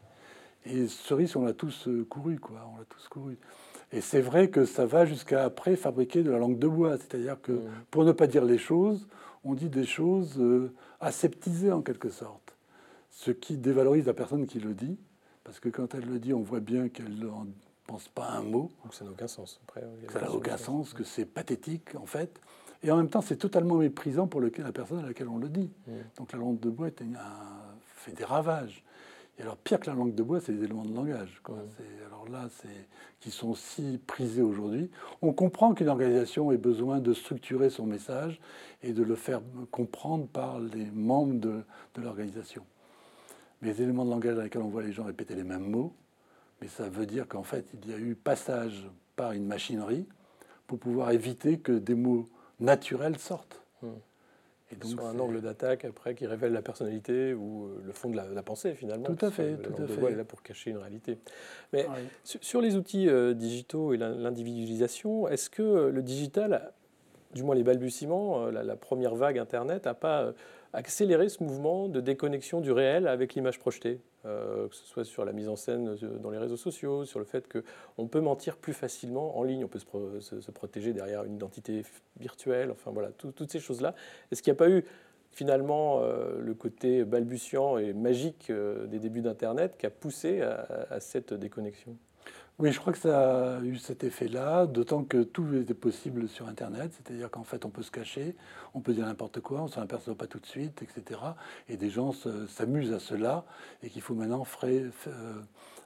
Et 0.66 0.88
cerise, 0.88 1.37
on 1.37 1.44
l'a 1.44 1.55
tous 1.55 1.88
euh, 1.88 2.05
couru, 2.05 2.38
quoi. 2.38 2.70
On 2.75 2.79
l'a 2.79 2.85
tous 2.85 3.09
couru. 3.09 3.38
Et 3.92 4.01
c'est 4.01 4.20
vrai 4.20 4.51
que 4.51 4.64
ça 4.64 4.87
va 4.87 5.05
jusqu'à 5.05 5.44
après 5.44 5.75
fabriquer 5.77 6.23
de 6.23 6.31
la 6.31 6.38
langue 6.38 6.59
de 6.59 6.68
bois. 6.68 6.96
C'est-à-dire 6.99 7.40
que, 7.40 7.53
mmh. 7.53 7.70
pour 7.90 8.05
ne 8.05 8.12
pas 8.12 8.27
dire 8.27 8.44
les 8.44 8.59
choses, 8.59 9.09
on 9.44 9.55
dit 9.55 9.68
des 9.68 9.87
choses 9.87 10.38
euh, 10.38 10.73
aseptisées 11.01 11.73
en 11.73 11.83
quelque 11.83 12.11
sorte. 12.11 12.55
Ce 13.11 13.31
qui 13.31 13.57
dévalorise 13.57 14.07
la 14.07 14.14
personne 14.14 14.46
qui 14.46 14.61
le 14.61 14.75
dit. 14.75 14.99
Parce 15.44 15.59
que 15.59 15.68
quand 15.68 15.94
elle 15.94 16.05
le 16.05 16.18
dit, 16.18 16.33
on 16.33 16.42
voit 16.42 16.61
bien 16.61 16.88
qu'elle 16.88 17.18
n'en 17.18 17.46
pense 17.87 18.09
pas 18.09 18.29
un 18.31 18.42
mot. 18.42 18.70
Donc 18.85 18.94
ça 18.94 19.05
n'a 19.05 19.11
aucun 19.11 19.27
sens. 19.27 19.61
Après, 19.66 19.83
ça 20.12 20.20
n'a 20.20 20.31
aucun 20.31 20.57
sens, 20.57 20.92
que 20.92 21.03
c'est 21.03 21.25
pathétique 21.25 21.94
en 21.96 22.07
fait. 22.07 22.40
Et 22.83 22.90
en 22.90 22.96
même 22.96 23.09
temps, 23.09 23.20
c'est 23.20 23.37
totalement 23.37 23.77
méprisant 23.77 24.27
pour 24.27 24.40
lequel, 24.40 24.64
la 24.64 24.73
personne 24.73 25.01
à 25.01 25.07
laquelle 25.07 25.29
on 25.29 25.38
le 25.38 25.49
dit. 25.49 25.70
Mmh. 25.87 25.92
Donc 26.18 26.33
la 26.33 26.38
langue 26.38 26.61
de 26.61 26.70
bois 26.70 26.88
fait 27.96 28.12
des 28.12 28.25
ravages. 28.25 28.85
Et 29.40 29.42
alors, 29.42 29.57
pire 29.57 29.81
que 29.81 29.87
la 29.88 29.96
langue 29.96 30.14
de 30.14 30.22
bois, 30.22 30.38
c'est 30.38 30.53
les 30.53 30.64
éléments 30.64 30.85
de 30.85 30.94
langage. 30.94 31.40
Alors 32.07 32.29
là, 32.29 32.50
c'est 32.61 32.88
qui 33.20 33.31
sont 33.31 33.55
si 33.55 33.98
prisés 34.07 34.42
aujourd'hui. 34.42 34.90
On 35.22 35.33
comprend 35.33 35.72
qu'une 35.72 35.88
organisation 35.88 36.53
ait 36.53 36.59
besoin 36.59 36.98
de 36.98 37.14
structurer 37.14 37.70
son 37.70 37.87
message 37.87 38.38
et 38.83 38.92
de 38.92 39.03
le 39.03 39.14
faire 39.14 39.40
comprendre 39.70 40.26
par 40.26 40.61
les 40.61 40.85
membres 40.90 41.40
de, 41.40 41.62
de 41.94 42.03
l'organisation. 42.03 42.66
Mais 43.62 43.68
les 43.72 43.81
éléments 43.81 44.05
de 44.05 44.11
langage 44.11 44.37
dans 44.37 44.42
lesquels 44.42 44.61
on 44.61 44.68
voit 44.68 44.83
les 44.83 44.92
gens 44.92 45.05
répéter 45.05 45.35
les 45.35 45.44
mêmes 45.44 45.70
mots, 45.70 45.94
mais 46.61 46.68
ça 46.68 46.90
veut 46.90 47.07
dire 47.07 47.26
qu'en 47.26 47.42
fait, 47.42 47.64
il 47.72 47.90
y 47.90 47.94
a 47.94 47.98
eu 47.98 48.14
passage 48.14 48.87
par 49.16 49.33
une 49.33 49.46
machinerie 49.46 50.07
pour 50.66 50.79
pouvoir 50.79 51.12
éviter 51.12 51.59
que 51.59 51.72
des 51.72 51.94
mots 51.94 52.29
naturels 52.59 53.16
sortent. 53.16 53.62
Et 54.72 54.76
donc, 54.76 54.90
Soit 54.92 55.09
un 55.09 55.18
angle 55.18 55.40
d'attaque 55.40 55.85
après 55.85 56.14
qui 56.14 56.26
révèle 56.26 56.52
la 56.52 56.62
personnalité 56.62 57.35
ou 57.35 57.64
euh, 57.64 57.83
le 57.85 57.92
fond 57.92 58.11
de 58.11 58.16
la, 58.16 58.42
pensée 58.42 58.74
finalement. 58.74 59.04
Tout 59.04 59.26
à 59.26 59.30
fait. 59.30 59.56
Tout 59.56 59.83
à 59.83 59.87
fait. 59.87 60.12
est 60.12 60.16
là 60.16 60.24
pour 60.24 60.42
cacher 60.42 60.70
une 60.70 60.78
réalité. 60.78 61.18
Mais 61.72 61.87
sur 62.24 62.61
les 62.61 62.76
outils 62.76 63.09
euh, 63.09 63.35
digitaux 63.35 63.92
et 63.92 63.96
l'individualisation, 63.96 65.28
est-ce 65.28 65.50
que 65.50 65.62
euh, 65.62 65.90
le 65.90 66.02
digital, 66.02 66.72
du 67.35 67.42
moins 67.42 67.56
les 67.56 67.64
balbutiements, 67.64 68.46
la, 68.46 68.76
première 68.76 69.16
vague 69.16 69.38
Internet, 69.38 69.87
n'a 69.87 69.94
pas 69.94 70.33
accéléré 70.72 71.28
ce 71.28 71.42
mouvement 71.42 71.88
de 71.88 72.00
déconnexion 72.00 72.61
du 72.61 72.72
réel 72.72 73.09
avec 73.09 73.35
l'image 73.35 73.59
projetée 73.59 74.00
euh, 74.26 74.68
que 74.68 74.74
ce 74.74 74.85
soit 74.85 75.04
sur 75.04 75.24
la 75.24 75.33
mise 75.33 75.48
en 75.48 75.56
scène 75.56 75.96
euh, 76.02 76.18
dans 76.18 76.28
les 76.28 76.37
réseaux 76.37 76.59
sociaux, 76.59 77.06
sur 77.06 77.18
le 77.18 77.24
fait 77.24 77.48
qu'on 77.50 78.06
peut 78.06 78.20
mentir 78.20 78.59
plus 78.59 78.74
facilement 78.74 79.38
en 79.38 79.44
ligne, 79.44 79.64
on 79.64 79.68
peut 79.68 79.78
se, 79.78 80.50
protéger 80.50 80.92
derrière 80.92 81.24
une 81.24 81.37
identité 81.37 81.85
virtuelle, 82.18 82.70
enfin 82.70 82.90
voilà, 82.90 83.09
toutes 83.16 83.50
ces 83.50 83.61
choses-là. 83.61 83.94
Est-ce 84.30 84.42
qu'il 84.42 84.52
n'y 84.52 84.56
a 84.56 84.59
pas 84.59 84.68
eu 84.68 84.85
finalement 85.30 86.02
euh, 86.02 86.38
le 86.38 86.52
côté 86.52 87.04
balbutiant 87.04 87.78
et 87.78 87.94
magique 87.94 88.52
des 88.52 88.98
débuts 88.98 89.22
d'Internet 89.22 89.78
qui 89.78 89.87
a 89.87 89.90
poussé 89.90 90.42
à 90.42 91.00
cette 91.00 91.33
déconnexion? 91.33 91.96
Oui, 92.61 92.73
je 92.73 92.79
crois 92.79 92.92
que 92.92 92.99
ça 92.99 93.57
a 93.57 93.61
eu 93.62 93.77
cet 93.77 94.05
effet-là, 94.05 94.66
d'autant 94.66 95.03
que 95.03 95.23
tout 95.23 95.55
était 95.55 95.73
possible 95.73 96.29
sur 96.29 96.46
Internet, 96.46 96.92
c'est-à-dire 96.92 97.31
qu'en 97.31 97.42
fait 97.42 97.64
on 97.64 97.70
peut 97.70 97.83
se 97.83 97.90
cacher, 97.90 98.37
on 98.75 98.81
peut 98.81 98.92
dire 98.92 99.07
n'importe 99.07 99.40
quoi, 99.40 99.62
on 99.62 99.64
ne 99.64 99.70
s'en 99.70 99.81
aperçoit 99.81 100.14
pas 100.14 100.27
tout 100.27 100.38
de 100.38 100.46
suite, 100.46 100.83
etc. 100.83 101.20
Et 101.70 101.79
des 101.79 101.88
gens 101.88 102.12
s'amusent 102.49 102.92
à 102.92 102.99
cela, 102.99 103.46
et 103.83 103.88
qu'il 103.88 104.03
faut 104.03 104.14
maintenant 104.14 104.44
euh, 104.64 104.90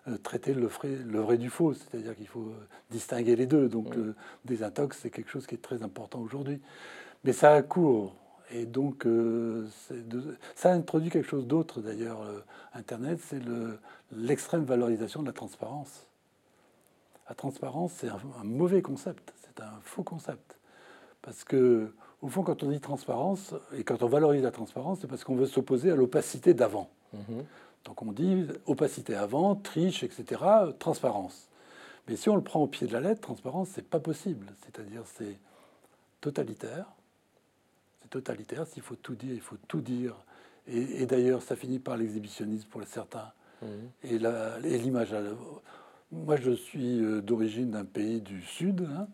euh, 0.09 0.17
traiter 0.25 0.53
le, 0.53 0.67
vrai 0.67 1.39
du 1.39 1.49
faux, 1.49 1.75
c'est-à-dire 1.75 2.17
qu'il 2.17 2.27
faut 2.27 2.49
euh, 2.49 2.67
distinguer 2.91 3.37
les 3.37 3.47
deux. 3.47 3.69
Donc 3.69 3.95
des 4.45 4.65
intox, 4.65 4.99
c'est 5.01 5.11
quelque 5.11 5.31
chose 5.31 5.47
qui 5.47 5.55
est 5.55 5.63
très 5.63 5.85
important 5.85 6.19
aujourd'hui. 6.19 6.61
Mais 7.23 7.33
ça 7.33 7.53
a 7.55 7.63
cours, 7.63 8.17
et 8.51 8.67
donc, 8.67 9.07
ça 10.57 10.73
introduit 10.73 11.11
quelque 11.11 11.29
chose 11.29 11.47
d'autre 11.47 11.81
d'ailleurs, 11.81 12.27
Internet, 12.75 13.21
c'est 13.23 13.41
l'extrême 14.13 14.65
valorisation 14.65 15.23
de 15.23 15.27
la 15.27 15.33
transparence. 15.33 16.09
La 17.29 17.35
transparence, 17.35 17.93
c'est 17.97 18.09
un, 18.09 18.21
mauvais 18.43 18.83
concept, 18.83 19.33
c'est 19.43 19.63
un 19.63 19.73
faux 19.83 20.03
concept. 20.03 20.59
Parce 21.23 21.45
que, 21.45 21.93
au 22.21 22.29
fond, 22.29 22.43
quand 22.43 22.63
on 22.63 22.71
dit 22.71 22.81
transparence, 22.81 23.55
et 23.77 23.85
quand 23.85 24.03
on 24.03 24.09
valorise 24.09 24.43
la 24.43 24.51
transparence, 24.51 24.99
c'est 25.01 25.07
parce 25.07 25.25
qu'on 25.25 25.37
veut 25.37 25.47
s'opposer 25.47 25.91
à 25.91 25.97
l'opacité 25.97 26.53
d'avant. 26.53 26.91
Mhm. 27.13 27.45
Donc 27.85 28.03
on 28.03 28.13
dit 28.13 28.47
opacité 28.67 29.15
avant, 29.15 29.55
triche, 29.55 30.03
etc., 30.03 30.43
transparence. 30.79 31.49
Mais 32.09 32.17
si 32.17 32.29
on 32.29 32.37
le 32.37 32.43
prend 32.43 32.61
au 32.61 32.67
pied 32.67 32.87
de 32.87 32.93
la 32.93 33.01
lettre, 33.01 33.21
transparence, 33.21 33.69
c'est 33.73 33.89
pas 33.89 34.01
possible. 34.01 34.53
C'est-à-dire, 34.63 35.03
c'est 35.07 35.39
totalitaire. 36.21 36.87
C'est 38.03 38.11
totalitaire. 38.11 38.67
S'il 38.67 38.83
faut 38.83 38.97
tout 38.97 39.15
dire, 39.15 39.35
il 39.35 39.41
faut 39.41 39.57
tout 39.69 39.81
dire. 39.81 40.15
Et, 40.67 41.07
d'ailleurs, 41.07 41.43
ça 41.43 41.57
finit 41.57 41.79
par 41.79 41.97
l'exhibitionnisme 41.97 42.69
pour 42.69 42.83
certains. 42.85 43.33
Mhm. 43.63 43.91
Et 44.03 44.79
l'image 44.79 45.15
moi, 46.14 46.37
je 46.37 46.53
suis 46.53 47.00
euh, 47.00 47.20
d'origine 47.20 47.70
d'un 47.70 47.85
pays 47.85 48.20
du 48.20 48.42
Sud. 48.42 48.88
Hein, 48.96 49.07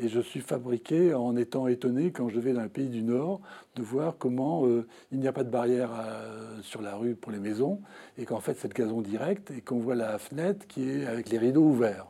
et 0.00 0.08
je 0.08 0.20
suis 0.20 0.40
fabriqué 0.40 1.12
en 1.12 1.36
étant 1.36 1.66
étonné 1.66 2.12
quand 2.12 2.28
je 2.28 2.38
vais 2.38 2.52
dans 2.52 2.60
un 2.60 2.68
pays 2.68 2.88
du 2.88 3.02
Nord 3.02 3.40
de 3.74 3.82
voir 3.82 4.16
comment 4.16 4.64
euh, 4.64 4.86
il 5.10 5.18
n'y 5.18 5.26
a 5.26 5.32
pas 5.32 5.42
de 5.42 5.50
barrière 5.50 5.90
euh, 5.92 6.62
sur 6.62 6.82
la 6.82 6.94
rue 6.94 7.16
pour 7.16 7.32
les 7.32 7.40
maisons 7.40 7.80
et 8.16 8.24
qu'en 8.24 8.38
fait 8.38 8.54
c'est 8.54 8.68
le 8.68 8.74
gazon 8.74 9.00
direct 9.00 9.50
et 9.50 9.60
qu'on 9.60 9.80
voit 9.80 9.96
la 9.96 10.18
fenêtre 10.18 10.68
qui 10.68 10.88
est 10.88 11.06
avec 11.06 11.30
les 11.30 11.38
rideaux 11.38 11.64
ouverts. 11.64 12.06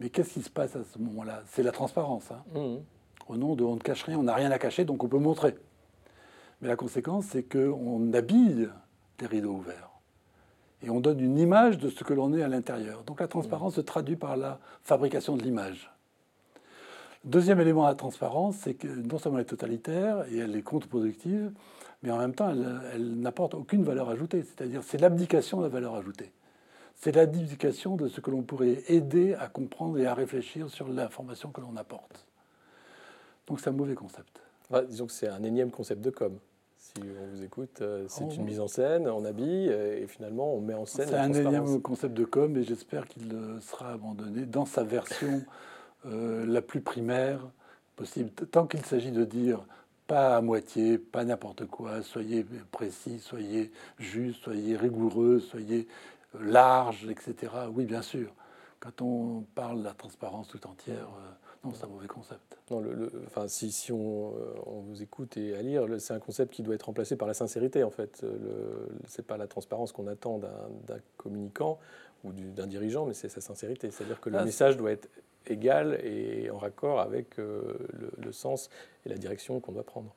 Mais 0.00 0.08
qu'est-ce 0.08 0.32
qui 0.32 0.42
se 0.42 0.48
passe 0.50 0.74
à 0.74 0.84
ce 0.84 0.98
moment-là? 0.98 1.42
C'est 1.48 1.62
la 1.62 1.70
transparence. 1.70 2.30
Hein. 2.30 2.42
Mmh. 2.58 2.76
Au 3.28 3.36
nom 3.36 3.56
de 3.56 3.62
on 3.62 3.74
ne 3.74 3.80
cache 3.80 4.02
rien, 4.04 4.18
on 4.18 4.24
n'a 4.24 4.34
rien 4.34 4.50
à 4.50 4.58
cacher 4.58 4.86
donc 4.86 5.04
on 5.04 5.08
peut 5.08 5.18
montrer. 5.18 5.54
Mais 6.62 6.68
la 6.68 6.76
conséquence 6.76 7.26
c'est 7.30 7.42
qu'on 7.42 8.10
habille 8.14 8.70
les 9.20 9.26
rideaux 9.26 9.52
ouverts 9.52 9.93
et 10.84 10.90
on 10.90 11.00
donne 11.00 11.20
une 11.20 11.38
image 11.38 11.78
de 11.78 11.88
ce 11.88 12.04
que 12.04 12.12
l'on 12.12 12.34
est 12.34 12.42
à 12.42 12.48
l'intérieur. 12.48 13.02
Donc 13.04 13.20
la 13.20 13.28
transparence 13.28 13.74
se 13.74 13.80
traduit 13.80 14.16
par 14.16 14.36
la 14.36 14.58
fabrication 14.82 15.36
de 15.36 15.42
l'image. 15.42 15.90
Deuxième 17.24 17.58
élément 17.60 17.86
à 17.86 17.88
la 17.88 17.94
transparence, 17.94 18.56
c'est 18.56 18.74
que 18.74 18.86
non 18.86 19.18
seulement 19.18 19.38
elle 19.38 19.44
est 19.44 19.48
totalitaire 19.48 20.26
et 20.30 20.38
elle 20.38 20.54
est 20.54 20.62
contre-productive, 20.62 21.52
mais 22.02 22.10
en 22.10 22.18
même 22.18 22.34
temps, 22.34 22.50
elle, 22.50 23.14
n'apporte 23.18 23.54
aucune 23.54 23.82
valeur 23.82 24.10
ajoutée. 24.10 24.42
C'est-à-dire, 24.42 24.82
c'est 24.82 25.00
l'abdication 25.00 25.58
de 25.58 25.62
la 25.62 25.70
valeur 25.70 25.94
ajoutée. 25.94 26.32
C'est 26.96 27.12
l'abdication 27.12 27.96
de 27.96 28.08
ce 28.08 28.20
que 28.20 28.30
l'on 28.30 28.42
pourrait 28.42 28.82
aider 28.88 29.34
à 29.34 29.48
comprendre 29.48 29.98
et 29.98 30.06
à 30.06 30.12
réfléchir 30.12 30.68
sur 30.68 30.86
l'information 30.86 31.50
que 31.50 31.62
l'on 31.62 31.76
apporte. 31.76 32.26
Donc 33.46 33.60
c'est 33.60 33.70
un 33.70 33.72
mauvais 33.72 33.94
concept. 33.94 34.40
disons 34.88 35.06
que 35.06 35.12
c'est 35.12 35.28
un 35.28 35.42
énième 35.42 35.70
concept 35.70 36.02
de 36.02 36.10
com 36.10 36.38
si 36.84 37.02
on 37.18 37.34
vous 37.34 37.42
écoute, 37.42 37.80
euh, 37.80 38.04
c'est 38.08 38.34
une 38.34 38.44
mise 38.44 38.60
en 38.60 38.68
scène, 38.68 39.08
on 39.08 39.24
habille 39.24 39.68
euh, 39.70 40.02
et 40.02 40.06
finalement 40.06 40.54
on 40.54 40.60
met 40.60 40.74
en 40.74 40.84
scène. 40.84 41.08
C'est 41.08 41.16
un 41.16 41.32
énième 41.32 41.80
concept 41.80 42.14
de 42.14 42.24
com 42.24 42.56
et 42.56 42.62
j'espère 42.62 43.08
qu'il 43.08 43.32
sera 43.60 43.92
abandonné 43.92 44.44
dans 44.44 44.66
sa 44.66 44.84
version 44.84 45.42
euh, 46.06 46.44
la 46.44 46.60
plus 46.60 46.82
primaire 46.82 47.40
possible. 47.96 48.30
Tant 48.30 48.66
qu'il 48.66 48.84
s'agit 48.84 49.12
de 49.12 49.24
dire 49.24 49.64
pas 50.06 50.36
à 50.36 50.42
moitié, 50.42 50.98
pas 50.98 51.24
n'importe 51.24 51.64
quoi, 51.66 52.02
soyez 52.02 52.44
précis, 52.70 53.18
soyez 53.18 53.72
juste, 53.98 54.42
soyez 54.42 54.76
rigoureux, 54.76 55.40
soyez 55.40 55.88
large, 56.38 57.08
etc. 57.08 57.50
Oui, 57.72 57.86
bien 57.86 58.02
sûr. 58.02 58.34
Quand 58.80 59.00
on 59.00 59.46
parle 59.54 59.78
de 59.78 59.84
la 59.84 59.94
transparence 59.94 60.48
tout 60.48 60.66
entière, 60.66 61.08
non, 61.64 61.72
c'est 61.74 61.84
un 61.84 61.88
mauvais 61.88 62.06
concept. 62.06 62.58
Non, 62.70 62.80
le, 62.80 63.10
enfin, 63.26 63.48
si, 63.48 63.72
si 63.72 63.92
on, 63.92 64.34
euh, 64.34 64.54
on, 64.66 64.80
vous 64.80 65.02
écoute 65.02 65.36
et 65.36 65.54
à 65.56 65.62
lire, 65.62 65.86
c'est 65.98 66.12
un 66.12 66.18
concept 66.18 66.52
qui 66.52 66.62
doit 66.62 66.74
être 66.74 66.84
remplacé 66.84 67.16
par 67.16 67.26
la 67.26 67.34
sincérité, 67.34 67.82
en 67.84 67.90
fait. 67.90 68.20
Ce 68.20 69.20
n'est 69.20 69.24
pas 69.24 69.36
la 69.36 69.46
transparence 69.46 69.92
qu'on 69.92 70.06
attend 70.06 70.38
d'un 70.38 70.98
communicant 71.16 71.78
ou 72.24 72.32
d'un 72.32 72.66
dirigeant, 72.66 73.06
mais 73.06 73.14
c'est 73.14 73.28
sa 73.28 73.40
sincérité. 73.40 73.90
C'est-à-dire 73.90 74.20
que 74.20 74.30
le 74.30 74.38
ah, 74.38 74.44
message 74.44 74.76
doit 74.76 74.92
être 74.92 75.08
égal 75.46 76.00
et 76.04 76.50
en 76.50 76.58
raccord 76.58 77.00
avec 77.00 77.38
euh, 77.38 77.78
le, 78.18 78.32
sens 78.32 78.70
et 79.04 79.08
la 79.08 79.16
direction 79.16 79.60
qu'on 79.60 79.72
doit 79.72 79.84
prendre. 79.84 80.14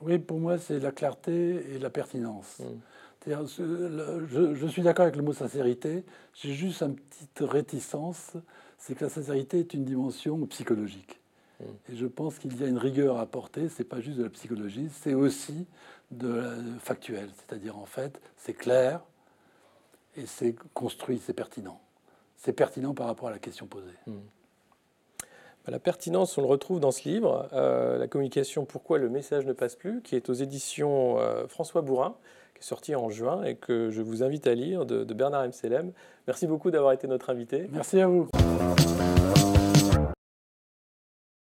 Oui, 0.00 0.18
pour 0.18 0.38
moi, 0.38 0.58
c'est 0.58 0.78
la 0.78 0.92
clarté 0.92 1.74
et 1.74 1.78
la 1.78 1.90
pertinence. 1.90 2.60
Hum. 2.60 2.80
Je, 3.26 4.54
je, 4.54 4.66
suis 4.68 4.80
d'accord 4.80 5.02
avec 5.02 5.16
le 5.16 5.22
mot 5.22 5.34
sincérité. 5.34 6.04
J'ai 6.32 6.54
juste 6.54 6.82
une 6.82 6.94
petite 6.94 7.40
réticence 7.40 8.36
c'est 8.78 8.94
que 8.94 9.04
la 9.04 9.10
sincérité 9.10 9.58
est 9.58 9.74
une 9.74 9.84
dimension 9.84 10.46
psychologique. 10.46 11.20
Hmm. 11.60 11.64
Et 11.92 11.96
je 11.96 12.06
pense 12.06 12.38
qu'il 12.38 12.58
y 12.58 12.64
a 12.64 12.68
une 12.68 12.78
rigueur 12.78 13.18
à 13.18 13.22
apporter, 13.22 13.68
c'est 13.68 13.84
pas 13.84 14.00
juste 14.00 14.18
de 14.18 14.24
la 14.24 14.30
psychologie, 14.30 14.88
c'est 14.92 15.14
aussi 15.14 15.66
de 16.10 16.28
la 16.28 16.54
factuel. 16.80 17.28
C'est-à-dire, 17.36 17.76
en 17.76 17.86
fait, 17.86 18.20
c'est 18.36 18.54
clair 18.54 19.02
et 20.16 20.26
c'est 20.26 20.54
construit, 20.72 21.20
c'est 21.22 21.34
pertinent. 21.34 21.80
C'est 22.36 22.52
pertinent 22.52 22.94
par 22.94 23.06
rapport 23.06 23.28
à 23.28 23.32
la 23.32 23.40
question 23.40 23.66
posée. 23.66 23.86
Hmm. 24.06 24.20
Bah, 25.64 25.72
la 25.72 25.80
pertinence, 25.80 26.38
on 26.38 26.42
le 26.42 26.46
retrouve 26.46 26.80
dans 26.80 26.92
ce 26.92 27.08
livre, 27.08 27.48
euh, 27.52 27.98
La 27.98 28.06
communication, 28.06 28.64
pourquoi 28.64 28.98
le 28.98 29.10
message 29.10 29.44
ne 29.44 29.52
passe 29.52 29.74
plus, 29.74 30.00
qui 30.02 30.14
est 30.14 30.30
aux 30.30 30.34
éditions 30.34 31.18
euh, 31.18 31.48
François 31.48 31.82
Bourrin, 31.82 32.16
qui 32.58 32.64
est 32.64 32.68
sorti 32.68 32.94
en 32.94 33.08
juin 33.10 33.42
et 33.44 33.54
que 33.54 33.90
je 33.90 34.02
vous 34.02 34.22
invite 34.22 34.46
à 34.46 34.54
lire 34.54 34.86
de, 34.86 35.04
Bernard 35.14 35.44
M. 35.44 35.92
Merci 36.26 36.46
beaucoup 36.46 36.70
d'avoir 36.70 36.92
été 36.92 37.06
notre 37.06 37.30
invité. 37.30 37.68
Merci 37.72 38.00
à 38.00 38.06
vous. 38.08 38.28